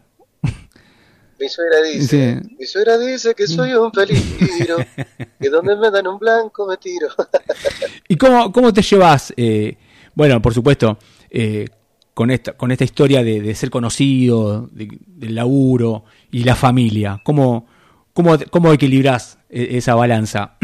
Mi 1.39 1.49
suegra 1.49 1.81
dice, 1.81 2.41
mi 2.57 2.65
suegra 2.65 2.97
dice 2.97 3.35
que 3.35 3.45
soy 3.45 3.73
un 3.73 3.91
peligro, 3.91 4.77
que 5.39 5.49
donde 5.49 5.75
me 5.75 5.91
dan 5.91 6.07
un 6.07 6.17
blanco 6.17 6.65
me 6.65 6.77
tiro. 6.77 7.09
¿Y 8.07 8.17
cómo, 8.17 8.51
cómo 8.51 8.73
te 8.73 8.81
llevas? 8.81 9.33
Eh, 9.37 9.77
bueno, 10.15 10.41
por 10.41 10.53
supuesto, 10.53 10.97
eh, 11.29 11.67
con 12.15 12.31
esta, 12.31 12.53
con 12.53 12.71
esta 12.71 12.83
historia 12.83 13.23
de, 13.23 13.53
ser 13.53 13.69
conocido, 13.69 14.67
del 14.71 15.35
laburo 15.35 16.05
y 16.31 16.43
la 16.43 16.55
familia. 16.55 17.21
¿Cómo, 17.23 17.67
cómo, 18.13 18.35
cómo 18.49 18.73
equilibras 18.73 19.37
e, 19.47 19.77
esa 19.77 19.93
balanza? 19.93 20.57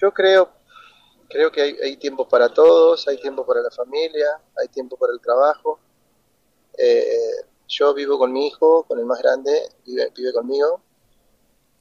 Yo 0.00 0.14
creo, 0.14 0.48
creo 1.28 1.52
que 1.52 1.60
hay, 1.60 1.76
hay 1.84 1.96
tiempo 1.98 2.26
para 2.26 2.48
todos, 2.48 3.06
hay 3.06 3.20
tiempo 3.20 3.44
para 3.44 3.60
la 3.60 3.70
familia, 3.70 4.28
hay 4.58 4.68
tiempo 4.68 4.96
para 4.96 5.12
el 5.12 5.20
trabajo. 5.20 5.78
Eh, 6.78 7.44
yo 7.70 7.94
vivo 7.94 8.18
con 8.18 8.32
mi 8.32 8.48
hijo, 8.48 8.82
con 8.82 8.98
el 8.98 9.06
más 9.06 9.20
grande, 9.20 9.68
vive, 9.86 10.12
vive 10.14 10.32
conmigo, 10.32 10.82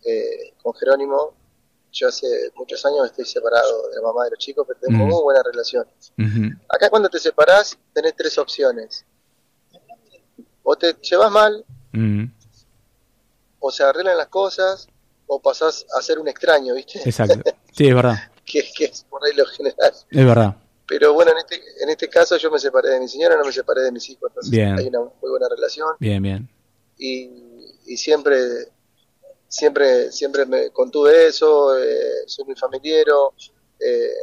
eh, 0.05 0.53
con 0.61 0.73
Jerónimo. 0.75 1.33
Yo 1.91 2.07
hace 2.07 2.27
muchos 2.55 2.85
años 2.85 3.07
estoy 3.07 3.25
separado 3.25 3.89
de 3.89 3.95
la 3.95 4.01
mamá 4.03 4.25
de 4.25 4.31
los 4.31 4.39
chicos, 4.39 4.63
pero 4.67 4.79
tengo 4.79 5.07
muy 5.07 5.23
buena 5.23 5.41
relación. 5.43 5.87
Acá 6.69 6.89
cuando 6.91 7.09
te 7.09 7.19
separás 7.19 7.75
tenés 7.91 8.15
tres 8.15 8.37
opciones. 8.37 9.03
O 10.61 10.75
te 10.75 10.93
llevas 11.01 11.31
mal, 11.31 11.65
o 13.57 13.71
se 13.71 13.83
arreglan 13.83 14.17
las 14.17 14.27
cosas, 14.27 14.87
o 15.25 15.41
pasás 15.41 15.87
a 15.97 16.01
ser 16.03 16.19
un 16.19 16.27
extraño, 16.27 16.75
¿viste? 16.75 17.01
Exacto. 17.03 17.41
Sí, 17.71 17.87
es 17.87 17.95
verdad. 17.95 18.15
que, 18.45 18.63
que, 18.75 18.85
es 18.85 19.03
por 19.09 19.25
ahí 19.25 19.33
lo 19.33 19.47
general. 19.47 19.93
Es 20.11 20.25
verdad. 20.25 20.55
Pero 20.89 21.13
bueno, 21.13 21.31
en 21.31 21.37
este, 21.37 21.61
en 21.83 21.89
este 21.89 22.09
caso 22.09 22.35
yo 22.37 22.49
me 22.49 22.57
separé 22.57 22.89
de 22.89 22.99
mi 22.99 23.07
señora, 23.07 23.37
no 23.37 23.45
me 23.45 23.51
separé 23.51 23.83
de 23.83 23.91
mis 23.91 24.09
hijos, 24.09 24.31
entonces 24.31 24.59
hay 24.59 24.87
una 24.87 25.01
muy 25.01 25.29
buena 25.29 25.47
relación. 25.47 25.89
Bien, 25.99 26.21
bien. 26.21 26.49
Y, 26.97 27.29
y 27.85 27.95
siempre, 27.95 28.39
siempre, 29.47 30.11
siempre 30.11 30.47
me 30.47 30.71
contuve 30.71 31.27
eso, 31.27 31.77
eh, 31.77 32.23
soy 32.25 32.45
muy 32.45 32.55
familiero. 32.55 33.35
Eh, 33.79 34.15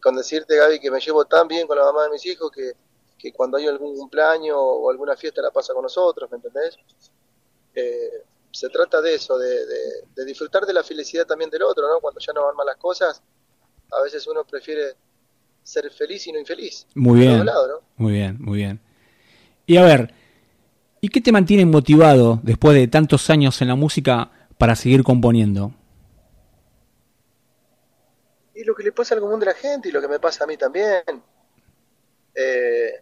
con 0.00 0.14
decirte, 0.14 0.56
Gaby, 0.56 0.78
que 0.78 0.88
me 0.88 1.00
llevo 1.00 1.24
tan 1.24 1.48
bien 1.48 1.66
con 1.66 1.76
la 1.76 1.82
mamá 1.82 2.04
de 2.04 2.10
mis 2.10 2.24
hijos 2.26 2.52
que, 2.52 2.74
que 3.18 3.32
cuando 3.32 3.58
hay 3.58 3.66
algún 3.66 3.96
cumpleaños 3.96 4.56
o 4.56 4.88
alguna 4.90 5.16
fiesta 5.16 5.42
la 5.42 5.50
pasa 5.50 5.74
con 5.74 5.82
nosotros, 5.82 6.30
¿me 6.30 6.36
entendés? 6.36 6.76
Eh, 7.74 8.22
se 8.52 8.68
trata 8.68 9.00
de 9.00 9.14
eso, 9.14 9.36
de, 9.36 9.66
de, 10.14 10.24
disfrutar 10.24 10.64
de 10.64 10.72
la 10.72 10.84
felicidad 10.84 11.26
también 11.26 11.50
del 11.50 11.64
otro, 11.64 11.88
¿no? 11.88 12.00
Cuando 12.00 12.20
ya 12.20 12.32
no 12.32 12.44
van 12.44 12.54
mal 12.54 12.66
las 12.66 12.76
cosas, 12.76 13.20
a 13.90 14.02
veces 14.02 14.24
uno 14.28 14.44
prefiere 14.44 14.96
ser 15.62 15.90
feliz 15.90 16.26
y 16.26 16.32
no 16.32 16.38
infeliz. 16.38 16.86
Muy 16.94 17.20
bien. 17.20 17.44
Muy 17.96 18.12
bien, 18.12 18.36
muy 18.40 18.58
bien. 18.58 18.80
Y 19.66 19.76
a 19.76 19.84
ver, 19.84 20.14
¿y 21.00 21.08
qué 21.08 21.20
te 21.20 21.30
mantiene 21.30 21.66
motivado 21.66 22.40
después 22.42 22.74
de 22.74 22.88
tantos 22.88 23.28
años 23.30 23.60
en 23.60 23.68
la 23.68 23.74
música 23.74 24.30
para 24.56 24.74
seguir 24.74 25.02
componiendo? 25.04 25.72
Y 28.54 28.64
lo 28.64 28.74
que 28.74 28.82
le 28.82 28.92
pasa 28.92 29.14
al 29.14 29.20
común 29.20 29.38
de 29.38 29.46
la 29.46 29.54
gente 29.54 29.88
y 29.88 29.92
lo 29.92 30.00
que 30.00 30.08
me 30.08 30.18
pasa 30.18 30.44
a 30.44 30.46
mí 30.46 30.56
también. 30.56 31.02
Eh, 32.34 32.92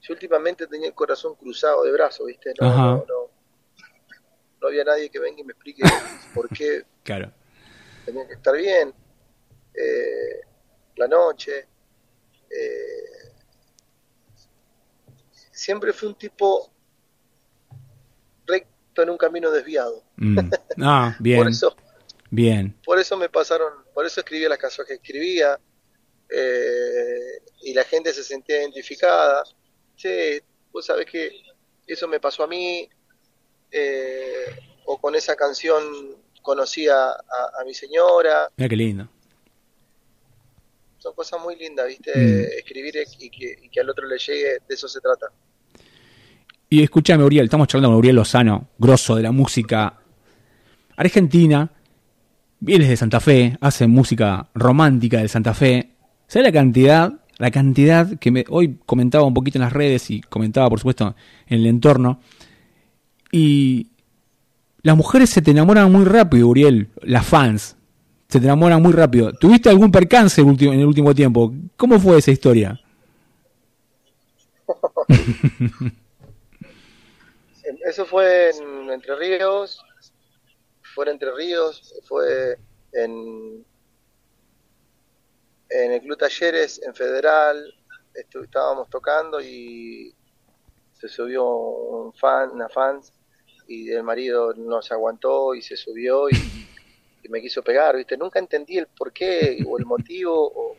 yo 0.00 0.12
últimamente 0.12 0.66
tenía 0.66 0.88
el 0.88 0.94
corazón 0.94 1.34
cruzado 1.34 1.84
de 1.84 1.92
brazos, 1.92 2.26
¿viste? 2.26 2.52
No, 2.60 2.96
no, 2.96 3.30
no, 4.60 4.68
había 4.68 4.84
nadie 4.84 5.08
que 5.08 5.18
venga 5.18 5.40
y 5.40 5.44
me 5.44 5.52
explique 5.52 5.82
por 6.34 6.48
qué 6.48 6.84
claro. 7.02 7.32
tenía 8.04 8.26
que 8.26 8.34
estar 8.34 8.54
bien. 8.56 8.92
Eh, 9.74 10.40
la 10.96 11.08
noche. 11.08 11.66
Eh, 12.50 13.32
siempre 15.50 15.92
fui 15.92 16.08
un 16.08 16.14
tipo 16.14 16.70
recto 18.46 19.02
en 19.02 19.10
un 19.10 19.16
camino 19.16 19.50
desviado. 19.50 20.02
Mm. 20.16 20.38
Ah, 20.82 21.16
bien. 21.20 21.38
por 21.38 21.48
eso, 21.48 21.76
bien. 22.30 22.76
Por 22.84 22.98
eso 22.98 23.16
me 23.16 23.28
pasaron, 23.28 23.72
por 23.94 24.04
eso 24.04 24.20
escribía 24.20 24.48
las 24.48 24.58
canciones 24.58 24.88
que 24.88 24.94
escribía 24.94 25.58
eh, 26.28 27.42
y 27.62 27.72
la 27.72 27.84
gente 27.84 28.12
se 28.12 28.24
sentía 28.24 28.60
identificada. 28.60 29.44
Sí, 29.96 30.40
vos 30.72 30.86
sabés 30.86 31.06
que 31.06 31.30
eso 31.86 32.08
me 32.08 32.18
pasó 32.18 32.42
a 32.42 32.48
mí 32.48 32.88
eh, 33.70 34.46
o 34.86 35.00
con 35.00 35.14
esa 35.14 35.36
canción 35.36 35.82
conocí 36.42 36.88
a, 36.88 37.10
a, 37.10 37.64
mi 37.64 37.72
señora. 37.72 38.50
Mira 38.56 38.68
qué 38.68 38.76
lindo 38.76 39.08
son 41.04 41.14
cosas 41.14 41.38
muy 41.42 41.54
lindas, 41.56 41.86
¿viste? 41.86 42.12
Mm. 42.16 42.58
Escribir 42.58 42.94
y 43.20 43.28
que, 43.28 43.80
al 43.80 43.90
otro 43.90 44.06
le 44.08 44.16
llegue, 44.16 44.58
de 44.66 44.74
eso 44.74 44.88
se 44.88 45.00
trata. 45.02 45.26
Y 46.70 46.82
escúchame, 46.82 47.22
Uriel, 47.22 47.44
estamos 47.44 47.68
charlando 47.68 47.90
con 47.90 47.98
Uriel 47.98 48.16
Lozano, 48.16 48.70
grosso 48.78 49.14
de 49.14 49.22
la 49.22 49.30
música 49.30 50.00
argentina. 50.96 51.70
Vienes 52.58 52.88
de 52.88 52.96
Santa 52.96 53.20
Fe, 53.20 53.58
hace 53.60 53.86
música 53.86 54.48
romántica 54.54 55.18
de 55.18 55.28
Santa 55.28 55.52
Fe. 55.52 55.90
¿Sabes 56.26 56.48
la 56.48 56.52
cantidad? 56.52 57.12
La 57.36 57.50
cantidad 57.50 58.18
que 58.18 58.30
me, 58.30 58.46
hoy 58.48 58.78
comentaba 58.86 59.24
un 59.24 59.34
poquito 59.34 59.58
en 59.58 59.62
las 59.62 59.74
redes 59.74 60.10
y 60.10 60.22
comentaba, 60.22 60.70
por 60.70 60.78
supuesto, 60.78 61.14
en 61.46 61.58
el 61.58 61.66
entorno. 61.66 62.20
Y 63.30 63.88
las 64.80 64.96
mujeres 64.96 65.28
se 65.28 65.42
te 65.42 65.50
enamoran 65.50 65.92
muy 65.92 66.06
rápido, 66.06 66.48
Uriel, 66.48 66.88
las 67.02 67.26
fans 67.26 67.76
se 68.28 68.40
te 68.40 68.46
enamoran 68.46 68.82
muy 68.82 68.92
rápido. 68.92 69.32
¿Tuviste 69.32 69.68
algún 69.68 69.92
percance 69.92 70.40
en 70.40 70.48
el 70.48 70.86
último 70.86 71.14
tiempo? 71.14 71.52
¿Cómo 71.76 71.98
fue 72.00 72.18
esa 72.18 72.30
historia? 72.30 72.80
Eso 77.86 78.06
fue 78.06 78.50
en 78.50 78.90
Entre 78.90 79.14
Ríos, 79.16 79.84
fue 80.94 81.04
en 81.06 81.12
Entre 81.12 81.30
Ríos, 81.34 81.94
fue 82.04 82.58
en, 82.92 83.64
en 85.68 85.92
el 85.92 86.00
Club 86.00 86.18
Talleres, 86.18 86.80
en 86.82 86.94
Federal, 86.94 87.74
estábamos 88.14 88.88
tocando 88.88 89.40
y 89.40 90.14
se 90.92 91.08
subió 91.08 91.46
un 91.46 92.12
fan, 92.14 92.50
una 92.52 92.68
fan, 92.68 93.00
y 93.66 93.90
el 93.90 94.02
marido 94.02 94.54
no 94.54 94.82
se 94.82 94.94
aguantó 94.94 95.54
y 95.54 95.62
se 95.62 95.76
subió 95.76 96.28
y 96.28 96.34
y 97.24 97.28
me 97.28 97.40
quiso 97.40 97.62
pegar, 97.62 97.96
¿viste? 97.96 98.16
Nunca 98.16 98.38
entendí 98.38 98.78
el 98.78 98.86
por 98.86 99.12
qué 99.12 99.64
o 99.66 99.78
el 99.78 99.86
motivo 99.86 100.32
o, 100.34 100.76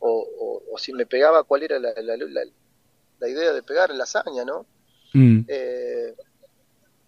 o, 0.00 0.78
si 0.78 0.92
me 0.92 1.06
pegaba 1.06 1.42
cuál 1.42 1.64
era 1.64 1.78
la, 1.78 1.92
la, 2.00 2.16
la, 2.16 3.28
idea 3.28 3.52
de 3.52 3.62
pegar, 3.62 3.90
la 3.90 4.04
hazaña, 4.04 4.44
¿no? 4.44 4.64
Mm. 5.12 5.40
Eh, 5.46 6.14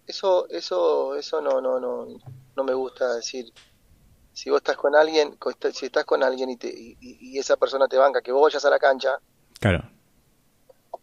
eso, 0.05 0.47
eso, 0.49 1.15
eso 1.15 1.41
no, 1.41 1.61
no, 1.61 1.79
no, 1.79 2.07
no 2.55 2.63
me 2.63 2.73
gusta 2.73 3.15
decir. 3.15 3.45
Si 4.31 4.49
vos 4.49 4.57
estás 4.57 4.77
con 4.77 4.95
alguien, 4.95 5.37
si 5.71 5.85
estás 5.85 6.05
con 6.05 6.23
alguien 6.23 6.49
y, 6.49 6.57
te, 6.57 6.67
y 6.69 7.37
esa 7.37 7.55
persona 7.55 7.87
te 7.87 7.97
banca 7.97 8.21
que 8.21 8.31
vos 8.31 8.43
vayas 8.43 8.65
a 8.65 8.69
la 8.69 8.79
cancha, 8.79 9.17
claro 9.59 9.89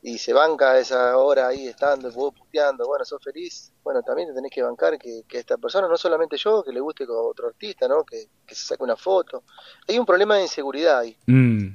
y 0.03 0.17
se 0.17 0.33
banca 0.33 0.79
esa 0.79 1.17
hora 1.19 1.49
ahí 1.49 1.69
estando, 1.69 2.11
vos 2.13 2.33
puteando, 2.35 2.87
bueno, 2.87 3.05
sos 3.05 3.23
feliz, 3.23 3.71
bueno, 3.83 4.03
también 4.03 4.29
te 4.29 4.35
tenés 4.35 4.51
que 4.51 4.63
bancar 4.63 4.99
que, 4.99 5.25
esta 5.31 5.59
persona, 5.59 5.89
no 5.89 5.97
solamente 5.97 6.39
yo, 6.39 6.63
que 6.63 6.73
le 6.73 6.81
guste 6.81 7.07
con 7.07 7.17
otro 7.19 7.49
artista, 7.49 7.87
¿no? 7.87 8.05
Que, 8.05 8.29
se 8.49 8.67
saque 8.67 8.83
una 8.83 8.97
foto. 8.97 9.45
Hay 9.87 9.99
un 9.99 10.07
problema 10.07 10.37
de 10.37 10.43
inseguridad 10.43 11.01
ahí. 11.01 11.17
Mm. 11.27 11.69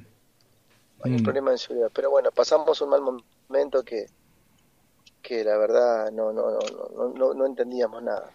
Hay 1.04 1.12
un 1.12 1.20
mm. 1.20 1.22
problema 1.22 1.50
de 1.50 1.54
inseguridad. 1.54 1.90
Pero 1.94 2.10
bueno, 2.10 2.30
pasamos 2.32 2.80
un 2.80 2.90
mal 2.90 3.00
momento 3.00 3.84
que, 3.84 4.06
que 5.22 5.44
la 5.44 5.56
verdad 5.56 6.10
no, 6.10 6.32
no, 6.32 6.50
no, 6.50 7.14
no, 7.14 7.34
no, 7.34 7.46
entendíamos 7.46 8.02
nada. 8.02 8.30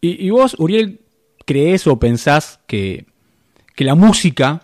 ¿Y, 0.00 0.26
¿Y 0.26 0.30
vos, 0.30 0.56
Uriel, 0.58 1.00
crees 1.44 1.86
o 1.86 1.98
pensás 1.98 2.60
que, 2.66 3.06
que 3.76 3.84
la 3.84 3.94
música, 3.94 4.62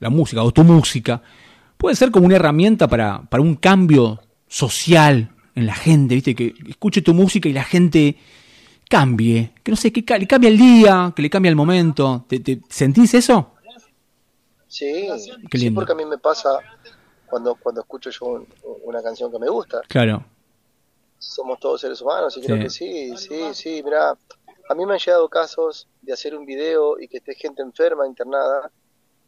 la 0.00 0.10
música 0.10 0.42
o 0.42 0.50
tu 0.50 0.64
música, 0.64 1.22
puede 1.82 1.96
ser 1.96 2.12
como 2.12 2.26
una 2.26 2.36
herramienta 2.36 2.86
para, 2.86 3.22
para 3.28 3.42
un 3.42 3.56
cambio 3.56 4.20
social 4.46 5.34
en 5.56 5.66
la 5.66 5.74
gente, 5.74 6.14
¿viste? 6.14 6.34
Que 6.34 6.54
escuche 6.68 7.02
tu 7.02 7.12
música 7.12 7.48
y 7.48 7.52
la 7.52 7.64
gente 7.64 8.16
cambie, 8.88 9.52
que 9.64 9.72
no 9.72 9.76
sé, 9.76 9.92
que 9.92 10.04
le 10.16 10.26
cambie 10.28 10.48
el 10.48 10.58
día, 10.58 11.12
que 11.14 11.22
le 11.22 11.28
cambie 11.28 11.50
el 11.50 11.56
momento. 11.56 12.24
¿Te, 12.28 12.60
sentís 12.68 13.14
eso? 13.14 13.54
Sí, 14.68 15.08
sí, 15.52 15.70
porque 15.70 15.92
a 15.92 15.94
mí 15.96 16.04
me 16.04 16.18
pasa 16.18 16.60
cuando, 17.26 17.56
cuando 17.56 17.80
escucho 17.80 18.10
yo 18.10 18.46
una 18.84 19.02
canción 19.02 19.32
que 19.32 19.40
me 19.40 19.48
gusta. 19.48 19.80
Claro. 19.88 20.24
Somos 21.18 21.58
todos 21.58 21.80
seres 21.80 22.00
humanos 22.00 22.36
y 22.36 22.42
creo 22.42 22.60
que 22.60 22.70
sí, 22.70 23.16
sí, 23.16 23.42
sí. 23.54 23.82
Mira, 23.84 24.16
a 24.68 24.74
mí 24.74 24.86
me 24.86 24.92
han 24.92 24.98
llegado 25.00 25.28
casos 25.28 25.88
de 26.00 26.12
hacer 26.12 26.36
un 26.36 26.46
video 26.46 27.00
y 27.00 27.08
que 27.08 27.16
esté 27.18 27.34
gente 27.34 27.60
enferma, 27.60 28.06
internada, 28.06 28.70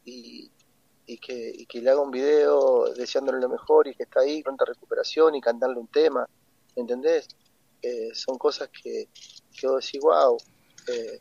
y, 0.05 0.51
y 1.07 1.19
que, 1.19 1.53
y 1.55 1.67
que 1.67 1.81
le 1.81 1.91
haga 1.91 2.01
un 2.01 2.11
video 2.11 2.93
deseándole 2.95 3.41
lo 3.41 3.49
mejor 3.49 3.87
y 3.89 3.95
que 3.95 4.05
está 4.05 4.21
ahí, 4.21 4.43
pronta 4.43 4.65
recuperación 4.65 5.35
y 5.35 5.41
cantarle 5.41 5.79
un 5.79 5.89
tema, 5.89 6.29
¿me 6.77 6.83
entendés? 6.83 7.29
Eh, 7.83 8.11
son 8.15 8.39
cosas 8.39 8.71
que, 8.71 9.09
que 9.59 9.67
vos 9.67 9.85
decís, 9.85 10.01
wow, 10.01 10.39
eh, 10.89 11.21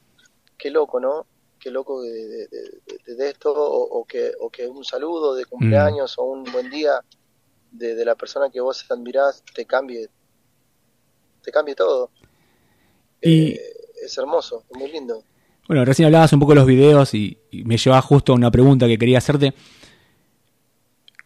qué 0.58 0.70
loco, 0.70 1.00
¿no? 1.00 1.26
Qué 1.60 1.72
loco 1.72 2.02
de, 2.02 2.48
de, 3.06 3.30
esto, 3.30 3.54
o, 3.54 4.04
que, 4.06 4.34
o 4.40 4.50
que 4.50 4.68
un 4.68 4.84
saludo 4.84 5.34
de 5.36 5.46
cumpleaños 5.46 6.18
mm. 6.18 6.22
o 6.22 6.24
un 6.26 6.44
buen 6.52 6.70
día 6.70 7.00
de, 7.72 8.04
la 8.04 8.16
persona 8.16 8.50
que 8.50 8.60
vos 8.60 8.86
admirás 8.90 9.44
te 9.54 9.66
cambie, 9.66 10.10
te 11.42 11.52
cambie 11.52 11.76
todo. 11.76 12.10
Y... 13.22 13.54
Eh, 13.54 13.84
es 14.04 14.18
hermoso, 14.18 14.64
es 14.70 14.78
muy 14.78 14.92
lindo. 14.92 15.24
Bueno, 15.68 15.86
recién 15.86 16.08
hablabas 16.08 16.34
un 16.34 16.40
poco 16.40 16.52
de 16.52 16.58
los 16.58 16.66
videos 16.66 17.14
y, 17.14 17.38
me 17.52 17.78
llevaba 17.78 18.02
justo 18.02 18.34
a 18.34 18.36
una 18.36 18.52
pregunta 18.52 18.88
que 18.88 18.98
quería 18.98 19.20
hacerte. 19.20 19.54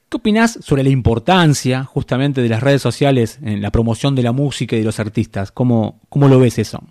¿Qué 0.09 0.17
opinás 0.17 0.59
sobre 0.61 0.83
la 0.83 0.89
importancia 0.89 1.83
justamente 1.83 2.41
de 2.41 2.49
las 2.49 2.61
redes 2.61 2.81
sociales 2.81 3.39
en 3.41 3.61
la 3.61 3.71
promoción 3.71 4.15
de 4.15 4.23
la 4.23 4.31
música 4.31 4.75
y 4.75 4.79
de 4.79 4.85
los 4.85 4.99
artistas? 4.99 5.51
¿Cómo, 5.51 5.99
cómo 6.09 6.27
lo 6.27 6.39
ves 6.39 6.59
eso? 6.59 6.81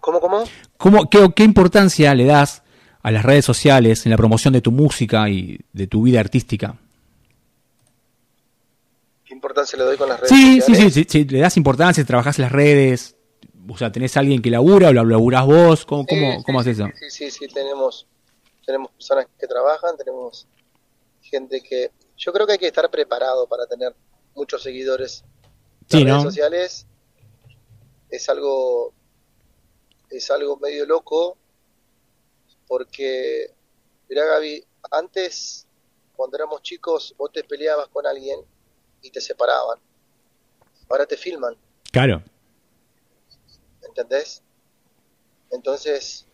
¿Cómo, 0.00 0.20
cómo? 0.20 0.44
¿Cómo 0.76 1.10
qué, 1.10 1.32
¿Qué 1.34 1.44
importancia 1.44 2.14
le 2.14 2.24
das 2.24 2.62
a 3.02 3.10
las 3.10 3.24
redes 3.24 3.44
sociales 3.44 4.04
en 4.06 4.10
la 4.10 4.16
promoción 4.16 4.52
de 4.52 4.62
tu 4.62 4.72
música 4.72 5.28
y 5.28 5.60
de 5.72 5.86
tu 5.86 6.02
vida 6.02 6.18
artística? 6.20 6.76
¿Qué 9.24 9.34
importancia 9.34 9.78
le 9.78 9.84
doy 9.84 9.96
con 9.96 10.08
las 10.08 10.20
redes 10.20 10.30
sociales? 10.30 10.64
Sí, 10.64 10.74
sí, 10.74 10.90
sí, 10.90 11.06
sí, 11.08 11.24
le 11.24 11.40
das 11.40 11.56
importancia, 11.56 12.04
trabajas 12.04 12.38
las 12.38 12.50
redes, 12.50 13.15
o 13.68 13.76
sea, 13.76 13.90
¿tenés 13.92 14.16
alguien 14.16 14.42
que 14.42 14.50
labura 14.50 14.88
o 14.88 14.92
lo 14.92 15.04
laburás 15.04 15.46
vos? 15.46 15.86
¿Cómo, 15.86 16.06
cómo, 16.44 16.60
haces 16.60 16.78
eso? 16.78 16.88
Sí, 16.98 17.10
sí, 17.10 17.30
sí, 17.30 17.48
tenemos, 17.48 18.06
tenemos 18.64 18.90
personas 18.92 19.26
que 19.38 19.46
trabajan, 19.46 19.96
tenemos 19.96 20.46
gente 21.22 21.60
que... 21.60 21.90
Yo 22.16 22.32
creo 22.32 22.46
que 22.46 22.52
hay 22.52 22.58
que 22.58 22.66
estar 22.66 22.90
preparado 22.90 23.46
para 23.46 23.66
tener 23.66 23.94
muchos 24.34 24.62
seguidores 24.62 25.24
en 25.90 26.06
redes 26.06 26.22
sociales. 26.22 26.86
Es 28.10 28.28
algo, 28.28 28.92
es 30.10 30.30
algo 30.30 30.56
medio 30.58 30.86
loco 30.86 31.36
porque, 32.66 33.52
mira 34.08 34.24
Gaby, 34.24 34.64
antes, 34.90 35.66
cuando 36.14 36.36
éramos 36.36 36.62
chicos, 36.62 37.14
vos 37.16 37.30
te 37.32 37.44
peleabas 37.44 37.88
con 37.88 38.06
alguien 38.06 38.40
y 39.02 39.10
te 39.10 39.20
separaban. 39.20 39.78
Ahora 40.88 41.06
te 41.06 41.16
filman. 41.16 41.56
Claro. 41.90 42.22
¿Entendés? 43.96 44.42
Entonces, 45.50 46.26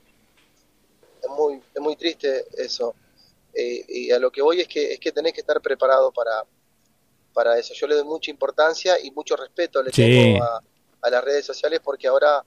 es 1.23 1.31
muy, 1.31 1.61
es 1.75 1.81
muy 1.81 1.97
triste 1.97 2.45
eso. 2.57 2.95
Eh, 3.55 3.85
y 3.89 4.11
a 4.11 4.19
lo 4.19 4.31
que 4.31 4.43
voy 4.43 4.61
es 4.61 4.69
que, 4.69 4.95
es 4.95 5.01
que 5.01 5.13
tenés 5.13 5.33
que 5.33 5.41
estar 5.41 5.61
preparado 5.61 6.11
para, 6.11 6.45
para 7.33 7.59
eso. 7.59 7.75
Yo 7.75 7.87
le 7.87 7.95
doy 7.95 8.05
mucha 8.05 8.31
importancia 8.31 8.99
y 9.03 9.11
mucho 9.11 9.37
respeto 9.37 9.83
le 9.83 9.91
tengo 9.91 10.43
a, 10.43 11.11
las 11.11 11.25
redes 11.25 11.45
sociales 11.45 11.81
porque 11.83 12.07
ahora 12.09 12.45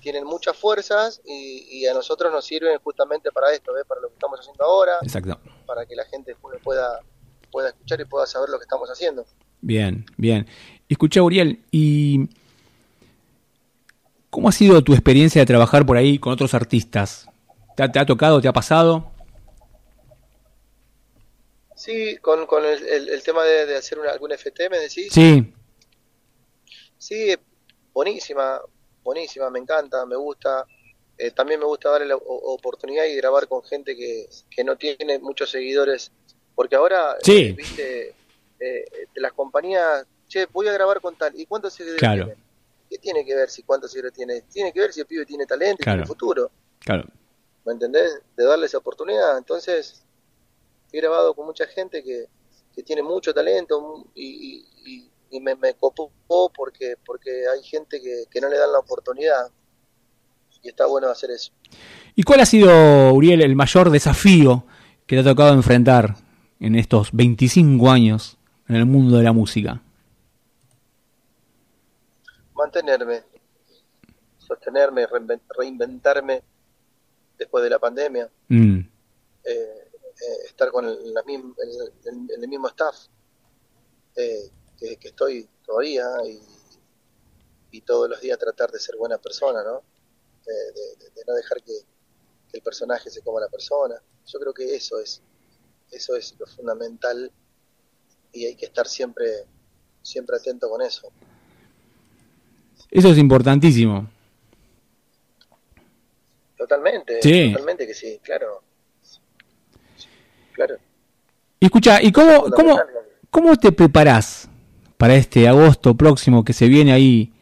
tienen 0.00 0.24
muchas 0.24 0.56
fuerzas 0.56 1.20
y, 1.24 1.86
a 1.86 1.94
nosotros 1.94 2.30
nos 2.30 2.44
sirven 2.44 2.78
justamente 2.80 3.32
para 3.32 3.52
esto, 3.52 3.72
para 3.88 4.00
lo 4.00 4.08
que 4.08 4.14
estamos 4.14 4.38
haciendo 4.38 4.64
ahora, 4.64 4.92
Exacto. 5.02 5.38
para 5.66 5.86
que 5.86 5.96
la 5.96 6.04
gente 6.04 6.36
pueda, 6.62 7.00
pueda 7.50 7.68
escuchar 7.68 8.00
y 8.00 8.04
pueda 8.04 8.26
saber 8.26 8.50
lo 8.50 8.58
que 8.58 8.64
estamos 8.64 8.88
haciendo. 8.90 9.24
Bien, 9.62 10.04
bien. 10.18 10.46
Escucha, 10.88 11.22
Uriel, 11.22 11.64
y 11.70 12.28
¿Cómo 14.34 14.48
ha 14.48 14.52
sido 14.52 14.82
tu 14.82 14.94
experiencia 14.94 15.42
de 15.42 15.46
trabajar 15.46 15.86
por 15.86 15.96
ahí 15.96 16.18
con 16.18 16.32
otros 16.32 16.54
artistas? 16.54 17.28
¿Te 17.76 17.84
ha, 17.84 18.04
tocado, 18.04 18.40
te 18.40 18.48
ha 18.48 18.52
pasado? 18.52 19.12
Sí, 21.76 22.16
con, 22.16 22.40
el, 22.64 23.22
tema 23.22 23.44
de, 23.44 23.76
hacer 23.76 23.96
algún 24.00 24.32
FT, 24.32 24.68
¿me 24.70 24.80
decís? 24.80 25.12
Sí. 25.12 25.54
Sí, 26.98 27.32
buenísima, 27.92 28.60
buenísima, 29.04 29.50
me 29.50 29.60
encanta, 29.60 30.04
me 30.04 30.16
gusta. 30.16 30.66
Eh, 31.16 31.30
también 31.30 31.60
me 31.60 31.66
gusta 31.66 31.90
darle 31.90 32.08
la 32.08 32.16
oportunidad 32.16 33.04
y 33.04 33.14
grabar 33.14 33.46
con 33.46 33.62
gente 33.62 33.94
que, 33.94 34.64
no 34.64 34.74
tiene 34.74 35.20
muchos 35.20 35.48
seguidores. 35.48 36.10
Porque 36.56 36.74
ahora, 36.74 37.18
sí. 37.22 37.50
Eh, 37.50 37.52
viste, 37.52 38.14
eh, 38.58 38.84
las 39.14 39.32
compañías, 39.32 40.04
che, 40.26 40.46
voy 40.46 40.66
a 40.66 40.72
grabar 40.72 41.00
con 41.00 41.14
tal. 41.14 41.38
¿Y 41.38 41.46
cuántos 41.46 41.72
seguidores 41.74 42.00
claro. 42.00 42.34
¿Qué 42.94 42.98
tiene 42.98 43.24
que 43.24 43.34
ver 43.34 43.50
si 43.50 43.64
cuántos 43.64 43.90
seguidores 43.90 44.16
tiene? 44.16 44.42
Tiene 44.42 44.72
que 44.72 44.78
ver 44.78 44.92
si 44.92 45.00
el 45.00 45.06
pibe 45.06 45.26
tiene 45.26 45.46
talento 45.46 45.82
y 45.82 45.84
tiene 45.84 46.06
futuro. 46.06 46.48
Claro. 46.78 47.02
¿Me 47.66 47.72
entendés? 47.72 48.20
De 48.36 48.44
darle 48.44 48.66
esa 48.66 48.78
oportunidad. 48.78 49.36
Entonces, 49.36 50.04
he 50.92 50.98
grabado 50.98 51.34
con 51.34 51.44
mucha 51.44 51.66
gente 51.66 52.04
que, 52.04 52.28
tiene 52.84 53.02
mucho 53.02 53.34
talento 53.34 54.06
y, 54.14 54.64
me, 55.40 55.56
me, 55.56 55.74
copó 55.74 56.12
porque, 56.54 56.94
porque 57.04 57.48
hay 57.52 57.64
gente 57.64 58.00
que, 58.00 58.40
no 58.40 58.48
le 58.48 58.58
dan 58.58 58.70
la 58.70 58.78
oportunidad. 58.78 59.48
Y 60.62 60.68
está 60.68 60.86
bueno 60.86 61.08
hacer 61.08 61.32
eso. 61.32 61.50
¿Y 62.14 62.22
cuál 62.22 62.38
ha 62.38 62.46
sido, 62.46 63.12
Uriel, 63.12 63.42
el 63.42 63.56
mayor 63.56 63.90
desafío 63.90 64.66
que 65.08 65.16
te 65.16 65.22
ha 65.22 65.32
tocado 65.32 65.52
enfrentar 65.52 66.14
en 66.60 66.76
estos 66.76 67.10
25 67.10 67.90
años 67.90 68.38
en 68.68 68.76
el 68.76 68.86
mundo 68.86 69.16
de 69.16 69.24
la 69.24 69.32
música? 69.32 69.82
Mantenerme, 72.54 73.24
sostenerme, 74.38 75.06
reinventarme 75.56 76.42
después 77.38 77.64
de 77.64 77.70
la 77.70 77.78
pandemia, 77.78 78.30
mm. 78.48 78.78
eh, 79.44 79.90
eh, 80.24 80.46
estar 80.46 80.70
con 80.70 80.86
el, 80.86 81.14
el, 82.04 82.48
mismo 82.48 82.68
staff 82.68 82.94
eh, 84.16 84.50
que, 84.78 84.96
estoy 85.00 85.48
todavía 85.64 86.06
y, 86.26 86.40
todos 87.80 88.08
los 88.08 88.20
días 88.20 88.38
tratar 88.38 88.70
de 88.70 88.78
ser 88.78 88.96
buena 88.96 89.18
persona, 89.18 89.64
¿no? 89.64 89.82
De, 90.46 91.24
no 91.26 91.34
dejar 91.34 91.60
que, 91.62 91.72
el 92.52 92.62
personaje 92.62 93.10
se 93.10 93.20
coma 93.20 93.40
a 93.40 93.42
la 93.42 93.48
persona. 93.48 94.00
Yo 94.26 94.38
creo 94.38 94.54
que 94.54 94.76
eso 94.76 95.00
es, 95.00 95.20
eso 95.90 96.14
es 96.14 96.36
lo 96.38 96.46
fundamental 96.46 97.32
y 98.30 98.46
hay 98.46 98.54
que 98.54 98.66
estar 98.66 98.86
siempre, 98.86 99.44
siempre 100.02 100.36
atento 100.36 100.70
con 100.70 100.82
eso. 100.82 101.10
Eso 102.94 103.10
es 103.10 103.18
importantísimo. 103.18 104.06
Totalmente, 106.56 107.18
totalmente 107.18 107.88
que 107.88 107.92
sí, 107.92 108.20
claro. 108.22 108.62
Claro. 110.52 110.76
Y 111.58 111.66
escucha, 111.66 112.00
¿y 112.00 112.12
cómo, 112.12 112.44
cómo, 112.52 112.80
cómo 113.30 113.56
te 113.56 113.72
preparás 113.72 114.48
para 114.96 115.16
este 115.16 115.48
agosto 115.48 115.96
próximo 115.96 116.44
que 116.44 116.52
se 116.52 116.68
viene 116.68 116.92
ahí 116.92 117.32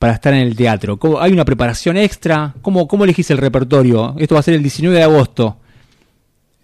para 0.00 0.14
estar 0.14 0.34
en 0.34 0.40
el 0.40 0.56
teatro? 0.56 0.98
¿Hay 1.20 1.32
una 1.32 1.44
preparación 1.44 1.96
extra? 1.96 2.52
¿Cómo, 2.60 2.88
¿Cómo 2.88 3.04
elegís 3.04 3.30
el 3.30 3.38
repertorio? 3.38 4.16
Esto 4.18 4.34
va 4.34 4.40
a 4.40 4.42
ser 4.42 4.54
el 4.54 4.62
19 4.62 4.96
de 4.96 5.04
agosto, 5.04 5.58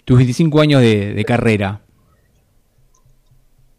tus 0.04 0.16
25 0.16 0.60
años 0.60 0.82
de, 0.82 1.14
de 1.14 1.24
carrera. 1.24 1.82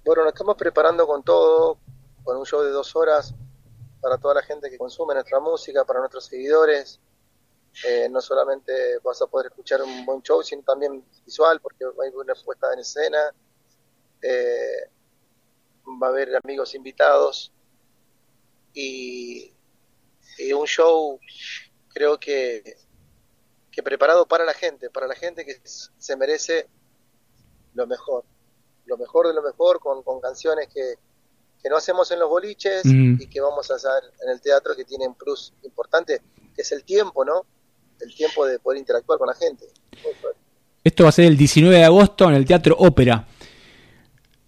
Bueno, 0.06 0.23
nos 0.23 0.32
estamos 0.32 0.56
preparando 0.56 1.06
con 1.06 1.23
todo, 1.23 1.78
con 2.23 2.38
un 2.38 2.45
show 2.45 2.63
de 2.63 2.69
dos 2.69 2.95
horas 2.95 3.36
para 4.01 4.17
toda 4.17 4.35
la 4.35 4.43
gente 4.43 4.69
que 4.69 4.77
consume 4.77 5.13
nuestra 5.13 5.39
música, 5.39 5.85
para 5.85 5.99
nuestros 5.99 6.25
seguidores. 6.25 6.99
Eh, 7.85 8.09
no 8.09 8.19
solamente 8.19 8.97
vas 9.03 9.21
a 9.21 9.27
poder 9.27 9.47
escuchar 9.47 9.81
un 9.83 10.05
buen 10.05 10.21
show, 10.21 10.41
sino 10.43 10.63
también 10.63 11.05
visual, 11.25 11.59
porque 11.62 11.85
hay 11.85 12.12
una 12.13 12.33
puesta 12.33 12.73
en 12.73 12.79
escena. 12.79 13.33
Eh, 14.21 14.89
va 16.01 16.07
a 16.07 16.09
haber 16.09 16.35
amigos 16.35 16.75
invitados 16.75 17.51
y, 18.73 19.53
un 20.55 20.65
show 20.65 21.19
creo 21.89 22.17
que, 22.17 22.77
que 23.71 23.83
preparado 23.83 24.25
para 24.25 24.45
la 24.45 24.53
gente, 24.53 24.89
para 24.89 25.05
la 25.07 25.15
gente 25.15 25.45
que 25.45 25.59
se 25.65 26.15
merece 26.15 26.69
lo 27.73 27.85
mejor, 27.88 28.23
lo 28.85 28.97
mejor 28.97 29.27
de 29.27 29.33
lo 29.33 29.41
mejor, 29.41 29.79
con, 29.79 30.01
con 30.03 30.21
canciones 30.21 30.69
que, 30.69 30.95
que 31.62 31.69
no 31.69 31.78
hacemos 31.78 32.10
en 32.12 32.19
los 32.19 32.30
boliches 32.30 32.86
y 32.86 33.28
que 33.28 33.41
vamos 33.41 33.69
a 33.72 33.76
hacer 33.76 34.12
en 34.24 34.32
el 34.32 34.41
teatro 34.41 34.76
que 34.76 34.86
tiene 34.86 35.08
un 35.08 35.15
plus 35.15 35.54
importante, 35.63 36.22
que 36.56 36.62
es 36.62 36.72
el 36.72 36.84
tiempo, 36.84 37.26
¿no? 37.26 37.45
El 38.00 38.13
tiempo 38.15 38.45
de 38.45 38.60
poder 38.60 38.80
interactuar 38.80 39.19
con 39.19 39.28
la 39.28 39.36
gente. 39.36 39.65
Esto 40.84 41.04
va 41.04 41.10
a 41.10 41.12
ser 41.12 41.26
el 41.26 41.36
19 41.36 41.76
de 41.76 41.84
agosto 41.84 42.30
en 42.30 42.36
el 42.36 42.45
Teatro 42.45 42.76
Ópera. 42.80 43.28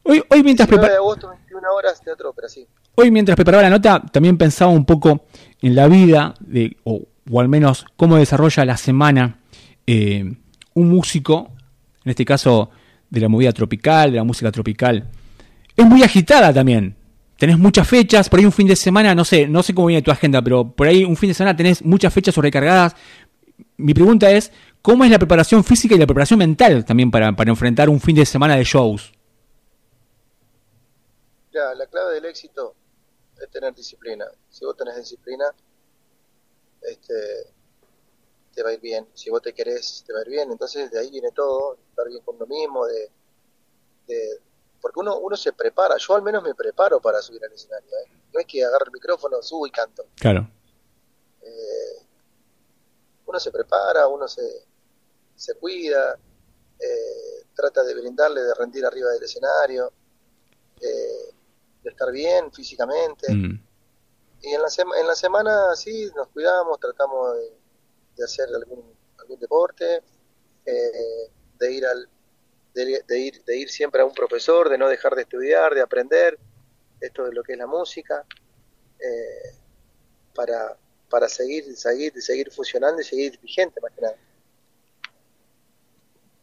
Hoy, 0.04 0.24
hoy 0.30 0.44
mientras 0.44 0.68
preparaba... 0.68 0.94
de 0.94 0.98
agosto, 0.98 1.30
21 1.30 1.68
horas, 1.74 2.02
Teatro 2.02 2.30
Ópera, 2.30 2.48
sí. 2.48 2.66
Hoy 2.96 3.12
mientras 3.12 3.36
preparaba 3.36 3.64
la 3.64 3.70
nota, 3.70 4.02
también 4.12 4.38
pensaba 4.38 4.72
un 4.72 4.86
poco 4.86 5.26
en 5.62 5.76
la 5.76 5.88
vida, 5.88 6.34
de, 6.40 6.78
o, 6.86 7.02
al 7.40 7.50
menos 7.50 7.86
cómo 7.98 8.16
desarrolla 8.16 8.64
la 8.64 8.78
semana 8.78 9.42
eh, 9.86 10.24
un 10.74 10.90
músico, 10.90 11.52
en 12.06 12.10
este 12.10 12.24
caso 12.24 12.70
de 13.10 13.20
la 13.20 13.28
movida 13.28 13.52
tropical, 13.52 14.12
de 14.12 14.18
la 14.18 14.24
música 14.24 14.52
tropical. 14.52 15.10
Es 15.76 15.86
muy 15.86 16.04
agitada 16.04 16.54
también 16.54 16.96
tenés 17.42 17.58
muchas 17.58 17.88
fechas, 17.88 18.30
por 18.30 18.40
ahí 18.40 18.46
un 18.46 18.52
fin 18.52 18.68
de 18.68 18.76
semana, 18.76 19.16
no 19.16 19.26
sé, 19.26 19.48
no 19.48 19.64
sé 19.64 19.74
cómo 19.74 19.88
viene 19.88 20.04
tu 20.04 20.12
agenda, 20.12 20.44
pero 20.44 20.72
por 20.72 20.88
ahí 20.88 21.04
un 21.04 21.18
fin 21.18 21.30
de 21.30 21.34
semana 21.34 21.58
tenés 21.58 21.84
muchas 21.84 22.14
fechas 22.14 22.36
sobrecargadas. 22.36 22.96
Mi 23.78 23.96
pregunta 23.96 24.30
es, 24.30 24.52
¿Cómo 24.82 25.04
es 25.04 25.12
la 25.12 25.20
preparación 25.20 25.64
física 25.64 25.94
y 25.94 26.00
la 26.00 26.08
preparación 26.08 26.40
mental 26.40 26.84
también 26.86 27.12
para, 27.12 27.36
para 27.36 27.52
enfrentar 27.52 27.88
un 27.88 28.00
fin 28.00 28.16
de 28.16 28.26
semana 28.26 28.56
de 28.56 28.64
shows? 28.64 29.12
Ya, 31.54 31.76
la 31.76 31.86
clave 31.86 32.16
del 32.16 32.26
éxito 32.26 32.74
es 33.40 33.50
tener 33.52 33.76
disciplina. 33.76 34.26
Si 34.50 34.66
vos 34.66 34.76
tenés 34.76 34.96
disciplina, 34.96 35.46
este, 36.82 37.14
te 38.56 38.64
va 38.64 38.72
a 38.72 38.74
ir 38.74 38.80
bien. 38.80 39.08
Si 39.14 39.30
vos 39.30 39.44
te 39.44 39.54
querés, 39.54 40.04
te 40.08 40.14
va 40.14 40.20
a 40.20 40.22
ir 40.24 40.30
bien. 40.30 40.52
Entonces 40.52 40.90
de 40.90 41.00
ahí 41.00 41.12
viene 41.12 41.30
todo, 41.32 41.78
estar 41.92 42.08
bien 42.08 42.24
con 42.24 42.38
uno 42.38 42.48
mismo, 42.48 42.88
de, 42.88 43.12
porque 44.82 45.00
uno, 45.00 45.18
uno 45.18 45.36
se 45.38 45.54
prepara. 45.54 45.96
Yo 45.98 46.16
al 46.16 46.24
menos 46.24 46.44
me 46.44 46.56
preparo 46.56 47.00
para 47.00 47.22
subir 47.22 47.44
al 47.46 47.54
escenario. 47.54 47.90
¿eh? 47.90 48.12
No 48.34 48.40
es 48.40 48.46
que 48.46 48.64
agarre 48.64 48.86
el 48.86 48.92
micrófono, 48.92 49.42
subo 49.42 49.68
y 49.68 49.72
canto. 49.72 50.06
Claro. 50.16 50.50
Eh, 51.42 52.06
uno 53.26 53.40
se 53.40 53.52
prepara, 53.52 54.08
uno 54.08 54.28
se, 54.28 54.66
se 55.36 55.56
cuida, 55.56 56.18
eh, 56.80 57.46
trata 57.56 57.84
de 57.84 57.94
brindarle, 57.94 58.42
de 58.42 58.54
rendir 58.56 58.86
arriba 58.86 59.12
del 59.12 59.24
escenario, 59.24 59.92
de 60.80 61.90
estar 61.90 62.12
bien 62.12 62.52
físicamente. 62.52 63.32
Mm. 63.32 63.72
Y 64.44 64.54
en 64.54 64.62
la, 64.62 64.68
en 65.00 65.08
la 65.08 65.16
semana 65.16 65.76
sí, 65.76 66.10
nos 66.16 66.28
cuidamos, 66.30 66.80
tratamos 66.80 67.38
de, 68.16 68.24
hacer 68.24 68.50
algún, 68.54 68.84
algún 69.20 69.40
deporte, 69.40 70.02
eh, 70.66 71.32
de 71.58 71.72
ir 71.72 71.86
al 71.86 72.08
de, 72.74 73.20
ir 73.20 73.44
de 73.44 73.58
ir 73.58 73.70
siempre 73.70 74.02
a 74.02 74.06
un 74.06 74.14
profesor, 74.14 74.70
de 74.70 74.78
no 74.78 74.88
dejar 74.88 75.16
de 75.16 75.24
estudiar, 75.24 75.74
de 75.74 75.82
aprender 75.82 76.38
esto 77.00 77.26
de 77.26 77.34
lo 77.34 77.44
que 77.44 77.54
es 77.54 77.58
la 77.58 77.68
música, 77.68 78.24
eh, 79.00 79.56
para, 80.36 80.78
para 81.10 81.28
seguir, 81.28 81.76
seguir, 81.76 82.14
seguir 82.22 82.52
funcionando 82.52 83.02
y 83.02 83.04
seguir 83.04 83.40
vigente 83.42 83.82
más 83.82 83.92
que 83.94 84.02
nada. 84.02 84.16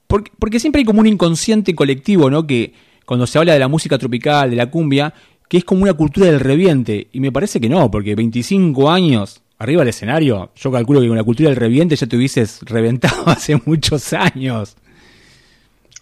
Porque, 0.06 0.32
porque 0.38 0.60
siempre 0.60 0.80
hay 0.80 0.84
como 0.84 1.00
un 1.00 1.06
inconsciente 1.06 1.74
colectivo, 1.74 2.30
¿no? 2.30 2.46
Que 2.46 2.74
cuando 3.06 3.26
se 3.26 3.38
habla 3.38 3.52
de 3.52 3.58
la 3.58 3.68
música 3.68 3.98
tropical, 3.98 4.50
de 4.50 4.56
la 4.56 4.70
cumbia, 4.70 5.14
que 5.48 5.58
es 5.58 5.64
como 5.64 5.82
una 5.82 5.94
cultura 5.94 6.26
del 6.26 6.40
reviente. 6.40 7.08
Y 7.12 7.20
me 7.20 7.32
parece 7.32 7.60
que 7.60 7.68
no, 7.68 7.90
porque 7.90 8.14
25 8.14 8.90
años 8.90 9.42
arriba 9.58 9.80
del 9.80 9.88
escenario, 9.88 10.52
yo 10.54 10.70
calculo 10.70 11.00
que 11.00 11.08
con 11.08 11.16
la 11.16 11.24
cultura 11.24 11.48
del 11.48 11.56
reviente 11.56 11.96
ya 11.96 12.06
te 12.06 12.16
hubieses 12.16 12.60
reventado 12.62 13.22
hace 13.26 13.60
muchos 13.64 14.12
años. 14.12 14.76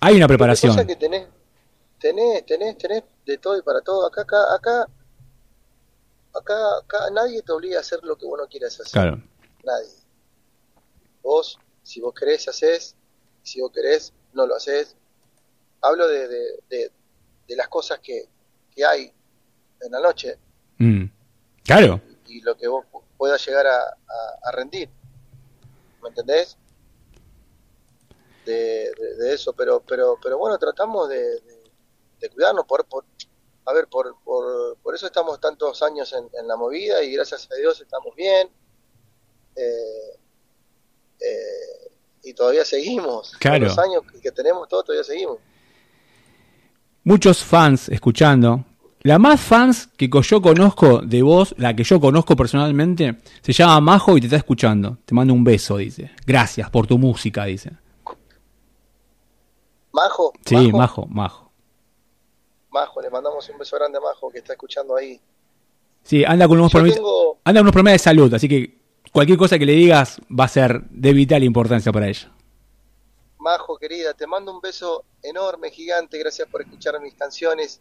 Hay 0.00 0.16
una 0.16 0.28
preparación. 0.28 0.87
que 0.87 0.96
tenés, 0.96 1.26
tenés, 1.98 2.44
tenés, 2.46 2.78
tenés 2.78 3.04
de 3.24 3.38
todo 3.38 3.59
y 3.59 3.62
para 3.62 3.80
todo. 3.80 4.06
Acá, 4.06 4.22
acá, 4.22 4.54
acá, 4.54 4.87
acá, 6.35 6.78
acá 6.78 7.11
nadie 7.12 7.42
te 7.42 7.52
obliga 7.52 7.78
a 7.78 7.80
hacer 7.80 8.00
lo 8.02 8.16
que 8.16 8.26
vos 8.26 8.38
no 8.38 8.46
quieras 8.46 8.78
hacer. 8.80 8.92
Claro. 8.92 9.22
Nadie. 9.64 9.88
Vos, 11.22 11.59
si 11.82 12.00
vos 12.00 12.14
querés, 12.14 12.46
haces. 12.48 12.94
Si 13.42 13.61
vos 13.61 13.72
querés, 13.72 14.12
no 14.32 14.46
lo 14.46 14.56
haces. 14.56 14.96
Hablo 15.82 16.09
de, 16.09 16.28
de, 16.28 16.92
de, 17.48 17.56
las 17.56 17.68
cosas 17.68 18.00
que, 18.00 18.28
que 18.74 18.85
hay 18.85 19.12
en 19.80 19.92
la 19.92 20.00
noche. 20.00 20.38
Mm. 20.78 21.04
Claro. 21.64 22.00
Y, 22.26 22.40
lo 22.40 22.56
que 22.56 22.68
vos 22.68 22.85
puedas 23.16 23.44
llegar 23.46 23.66
a, 23.66 23.80
a, 24.42 24.52
rendir. 24.52 24.88
¿Me 26.02 26.09
entendés? 26.09 26.56
De, 28.46 28.92
de, 29.18 29.35
eso, 29.35 29.52
pero 29.52 29.82
pero 29.87 30.18
pero 30.22 30.38
bueno, 30.38 30.56
tratamos 30.56 31.09
de, 31.09 31.40
de 32.20 32.30
cuidarnos. 32.30 32.64
Por, 32.64 32.87
por, 32.87 33.04
a 33.64 33.72
ver, 33.72 33.88
por, 33.88 34.16
por, 34.24 34.76
por 34.78 34.94
eso 34.94 35.06
estamos 35.06 35.40
tantos 35.40 35.82
años 35.82 36.12
en, 36.12 36.28
en, 36.38 36.46
la 36.46 36.56
movida 36.56 37.02
y 37.02 37.12
gracias 37.12 37.48
a 37.50 37.56
Dios 37.56 37.80
estamos 37.80 38.14
bien. 38.14 38.48
Eh, 39.56 40.18
eh, 41.20 41.90
y 42.22 42.32
todavía 42.35 42.64
seguimos. 42.64 43.37
Claro. 43.38 43.66
Los 43.66 43.78
años 43.78 44.02
que 44.22 44.30
tenemos 44.30 44.68
todos 44.68 44.85
todavía 44.85 45.04
seguimos. 45.04 45.38
Muchos 47.02 47.42
fans 47.42 47.88
escuchando 47.88 48.64
la 49.06 49.20
más 49.20 49.40
fans 49.40 49.88
que 49.96 50.11
yo 50.11 50.42
conozco 50.42 51.00
de 51.00 51.22
vos, 51.22 51.54
la 51.59 51.76
que 51.76 51.85
yo 51.85 52.00
conozco 52.00 52.35
personalmente, 52.35 53.14
se 53.40 53.52
llama 53.52 53.80
Majo 53.80 54.16
y 54.16 54.20
te 54.20 54.26
está 54.26 54.37
escuchando. 54.37 54.98
Te 55.04 55.14
mando 55.14 55.32
un 55.32 55.44
beso, 55.44 55.76
dice. 55.76 56.11
Gracias 56.26 56.68
por 56.70 56.88
tu 56.88 56.98
música, 56.98 57.44
dice. 57.44 57.70
¿Majo? 59.96 60.32
Sí, 60.44 60.72
Majo, 60.72 61.06
Majo. 61.06 61.50
Majo, 62.70 63.00
le 63.00 63.09
mandamos 63.09 63.48
un 63.48 63.56
beso 63.56 63.76
grande 63.76 63.96
a 63.96 64.00
Majo 64.02 64.28
que 64.30 64.38
está 64.38 64.52
escuchando 64.52 64.94
ahí. 64.94 65.18
Sí, 66.02 66.22
anda 66.22 66.46
con 66.46 66.59
unos, 66.59 66.70
problemas, 66.70 67.00
anda 67.44 67.61
con 67.61 67.62
unos 67.62 67.72
problemas 67.72 67.94
de 67.94 67.98
salud, 67.98 68.35
así 68.35 68.46
que 68.46 68.78
cualquier 69.11 69.38
cosa 69.38 69.59
que 69.59 69.64
le 69.64 69.72
digas 69.72 70.20
va 70.28 70.44
a 70.44 70.48
ser 70.48 70.82
de 70.90 71.12
vital 71.14 71.42
importancia 71.42 71.90
para 71.92 72.09
ella. 72.09 72.30
Majo, 73.38 73.78
querida, 73.78 74.12
te 74.12 74.26
mando 74.26 74.52
un 74.52 74.61
beso 74.61 75.04
enorme, 75.22 75.70
gigante. 75.70 76.18
Gracias 76.18 76.46
por 76.48 76.61
escuchar 76.61 77.00
mis 77.00 77.14
canciones 77.14 77.80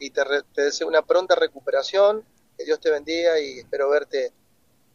y 0.00 0.10
te, 0.10 0.22
deseo 0.56 0.88
una 0.88 1.02
pronta 1.02 1.36
recuperación, 1.36 2.24
que 2.58 2.64
Dios 2.64 2.80
te 2.80 2.90
bendiga 2.90 3.38
y 3.38 3.60
espero 3.60 3.88
verte 3.90 4.32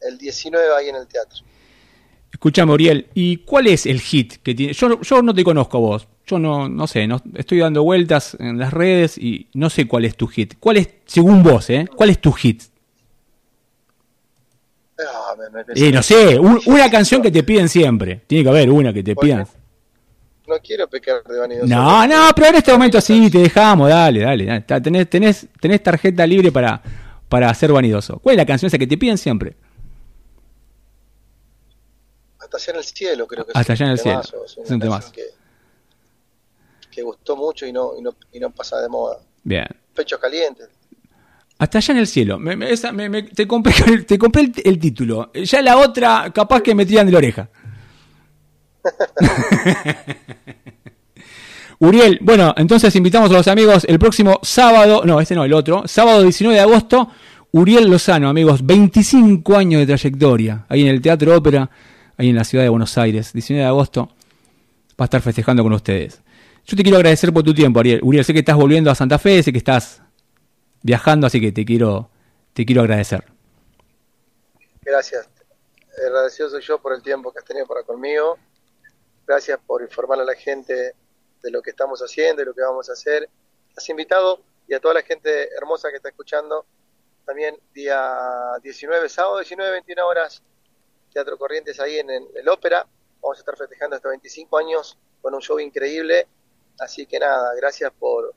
el 0.02 0.18
19 0.18 0.76
ahí 0.76 0.90
en 0.90 0.96
el 0.98 1.08
teatro. 1.08 1.40
Escuchame, 2.34 2.74
Oriel, 2.74 3.10
¿y 3.14 3.38
cuál 3.38 3.68
es 3.68 3.86
el 3.86 4.02
hit 4.02 4.44
que 4.44 4.54
tiene? 4.54 4.74
Yo, 4.74 5.00
yo 5.00 5.22
no 5.22 5.34
te 5.34 5.44
conozco 5.44 5.78
a 5.78 5.80
vos, 5.80 6.08
yo 6.30 6.40
no, 6.40 6.70
no 6.70 6.88
sé, 6.88 7.08
no, 7.08 7.22
estoy 7.36 7.60
dando 7.60 7.84
vueltas 7.84 8.38
en 8.40 8.60
las 8.60 8.74
redes 8.74 9.18
y 9.18 9.48
no 9.54 9.70
sé 9.70 9.88
cuál 9.88 10.06
es 10.06 10.16
tu 10.16 10.28
hit. 10.28 10.56
¿Cuál 10.60 10.78
es, 10.78 10.90
según 11.06 11.44
vos, 11.44 11.70
eh? 11.70 11.88
¿Cuál 11.96 12.10
es 12.12 12.20
tu 12.20 12.32
hit? 12.32 12.64
Ah, 15.00 15.34
eh, 15.76 15.92
no 15.92 16.04
sé, 16.04 16.38
una 16.38 16.92
canción 16.92 17.22
que 17.22 17.32
te 17.32 17.44
piden 17.44 17.70
siempre. 17.70 18.22
Tiene 18.28 18.44
que 18.44 18.50
haber 18.50 18.70
una 18.70 18.94
que 18.94 19.04
te 19.04 19.16
pidan 19.16 19.48
no 20.50 20.60
quiero 20.60 20.88
pecar 20.90 21.24
de 21.24 21.40
vanidoso. 21.40 21.68
No, 21.68 22.08
no, 22.08 22.32
pero 22.36 22.48
en 22.48 22.56
este 22.56 22.72
momento 22.72 23.00
sí, 23.00 23.30
te 23.30 23.38
dejamos, 23.38 23.88
dale, 23.88 24.22
dale. 24.22 24.62
Tenés, 24.62 25.10
tenés, 25.10 25.48
tenés 25.62 25.82
tarjeta 25.82 26.28
libre 26.28 26.52
para, 26.52 26.82
para 27.30 27.54
ser 27.54 27.72
vanidoso. 27.72 28.20
¿Cuál 28.20 28.34
es 28.34 28.38
la 28.38 28.46
canción 28.46 28.68
esa 28.68 28.78
que 28.78 28.88
te 28.88 28.98
piden 28.98 29.18
siempre? 29.18 29.56
Hasta 32.40 32.58
allá 32.58 32.72
en 32.74 32.78
el 32.78 32.84
cielo, 32.84 33.28
creo 33.28 33.46
que 33.46 33.52
Hasta 33.54 33.74
allá 33.74 33.86
en 33.86 33.92
el 33.92 34.00
cielo. 34.00 34.22
Es 34.64 34.72
un 34.72 34.80
tema 34.80 35.00
que, 35.14 35.22
que, 36.92 37.02
gustó 37.02 37.36
mucho 37.36 37.66
y 37.66 37.72
no, 37.72 37.92
y 37.98 38.02
no, 38.02 38.16
y 38.32 38.40
no 38.40 38.50
pasa 38.52 38.80
de 38.82 38.90
moda. 38.90 39.20
Bien. 39.44 39.68
Pechos 39.94 40.20
calientes. 40.20 40.70
Hasta 41.58 41.78
allá 41.78 41.94
en 41.94 42.00
el 42.00 42.08
cielo. 42.08 42.40
Me, 42.40 42.56
te 43.24 43.48
compré, 43.48 43.74
te 44.08 44.18
compré 44.18 44.44
el, 44.44 44.54
el, 44.64 44.80
título. 44.80 45.32
Ya 45.34 45.62
la 45.62 45.78
otra, 45.78 46.32
capaz 46.34 46.62
que 46.62 46.74
me 46.74 46.86
tiran 46.86 47.06
de 47.06 47.12
la 47.12 47.18
oreja. 47.18 47.50
Uriel, 51.80 52.20
bueno, 52.22 52.54
entonces 52.58 52.94
invitamos 52.96 53.32
a 53.32 53.36
los 53.36 53.48
amigos 53.48 53.86
el 53.88 53.98
próximo 54.00 54.40
sábado, 54.44 55.04
no, 55.06 55.22
este 55.22 55.34
no, 55.34 55.46
el 55.46 55.54
otro, 55.54 55.84
sábado 55.86 56.24
19 56.24 56.58
de 56.58 56.62
agosto, 56.62 57.10
Uriel 57.52 57.90
Lozano, 57.90 58.28
amigos, 58.28 58.66
25 58.66 59.56
años 59.56 59.80
de 59.80 59.88
trayectoria, 59.88 60.66
ahí 60.68 60.82
en 60.82 60.90
el 60.90 61.02
Teatro 61.02 61.34
Ópera, 61.36 61.70
ahí 62.18 62.30
en 62.30 62.36
la 62.36 62.44
ciudad 62.44 62.66
de 62.66 62.70
Buenos 62.70 62.98
Aires, 62.98 63.32
19 63.32 63.64
de 63.64 63.68
agosto, 63.68 64.10
va 65.00 65.04
a 65.04 65.04
estar 65.06 65.22
festejando 65.22 65.64
con 65.64 65.72
ustedes. 65.72 66.22
Yo 66.66 66.78
te 66.78 66.84
quiero 66.84 66.98
agradecer 66.98 67.34
por 67.34 67.44
tu 67.44 67.54
tiempo, 67.54 67.80
Uriel. 67.80 68.00
Uriel, 68.04 68.26
sé 68.26 68.34
que 68.34 68.40
estás 68.40 68.56
volviendo 68.56 68.92
a 68.92 68.96
Santa 68.96 69.18
Fe, 69.18 69.42
sé 69.42 69.52
que 69.52 69.58
estás 69.58 70.02
viajando, 70.82 71.28
así 71.28 71.42
que 71.42 71.52
te 71.52 71.66
quiero, 71.66 72.10
te 72.54 72.66
quiero 72.66 72.82
agradecer. 72.82 73.24
Gracias. 74.82 75.30
Agradecido 76.06 76.50
soy 76.50 76.62
yo 76.62 76.80
por 76.80 76.94
el 76.94 77.02
tiempo 77.02 77.32
que 77.32 77.40
has 77.40 77.46
tenido 77.46 77.68
para 77.68 77.84
conmigo 77.84 78.38
Gracias 79.30 79.60
por 79.68 79.84
informar 79.84 80.20
a 80.20 80.24
la 80.24 80.34
gente 80.34 80.96
de 81.44 81.52
lo 81.52 81.62
que 81.62 81.70
estamos 81.70 82.00
haciendo 82.02 82.42
y 82.42 82.46
lo 82.46 82.56
que 82.56 82.64
vamos 82.64 82.90
a 82.90 82.94
hacer. 82.94 83.30
Has 83.78 83.88
invitado 83.88 84.42
y 84.68 84.74
a 84.74 84.80
toda 84.80 84.96
la 84.96 85.04
gente 85.04 85.50
hermosa 85.56 85.92
que 85.92 85.98
está 85.98 86.10
escuchando 86.10 86.66
también 87.28 87.56
día 87.72 88.12
19, 88.64 89.08
sábado 89.08 89.38
19, 89.38 89.72
21 89.72 90.08
horas, 90.08 90.42
Teatro 91.14 91.38
Corrientes 91.38 91.80
ahí 91.80 92.00
en, 92.00 92.10
el 92.10 92.50
Ópera. 92.50 92.88
Vamos 93.22 93.38
a 93.38 93.42
estar 93.42 93.56
festejando 93.56 93.98
estos 93.98 94.10
25 94.10 94.58
años 94.58 94.98
con 95.22 95.36
un 95.36 95.42
show 95.42 95.60
increíble. 95.60 96.28
Así 96.80 97.06
que 97.06 97.20
nada, 97.20 97.54
gracias 97.56 97.92
por, 98.00 98.34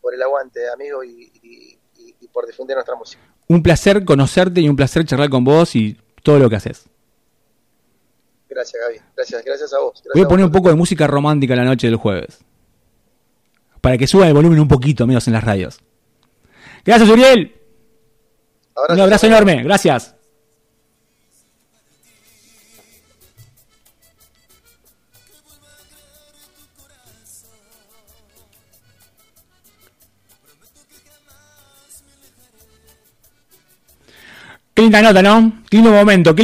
por 0.00 0.14
el 0.14 0.22
aguante, 0.22 0.68
amigo, 0.70 1.04
y, 1.04 1.30
y 2.20 2.28
por 2.28 2.46
difundir 2.46 2.76
nuestra 2.76 2.94
música. 2.96 3.22
Un 3.48 3.62
placer 3.62 4.04
conocerte 4.04 4.60
y 4.60 4.68
un 4.68 4.76
placer 4.76 5.04
charlar 5.04 5.30
con 5.30 5.44
vos 5.44 5.76
y 5.76 5.96
todo 6.22 6.38
lo 6.38 6.50
que 6.50 6.56
haces. 6.56 6.88
Gracias, 8.48 8.82
Gaby. 8.82 9.00
Gracias, 9.14 9.44
gracias 9.44 9.72
a 9.72 9.80
vos. 9.80 10.02
Voy 10.14 10.22
a 10.22 10.28
poner 10.28 10.46
un 10.46 10.52
poco 10.52 10.68
de 10.68 10.74
música 10.74 11.06
romántica 11.06 11.54
la 11.54 11.64
noche 11.64 11.86
del 11.86 11.96
jueves. 11.96 12.38
Para 13.80 13.98
que 13.98 14.06
suba 14.06 14.26
el 14.26 14.34
volumen 14.34 14.58
un 14.58 14.68
poquito, 14.68 15.06
menos 15.06 15.26
en 15.26 15.34
las 15.34 15.44
radios. 15.44 15.78
Gracias, 16.84 17.08
Uriel. 17.08 17.54
un 18.88 19.00
abrazo 19.00 19.26
enorme. 19.26 19.62
Gracias. 19.62 20.15
Qué 34.76 34.82
linda 34.82 35.00
nota, 35.00 35.22
¿no? 35.22 35.52
Qué 35.70 35.78
lindo 35.78 35.90
momento. 35.90 36.34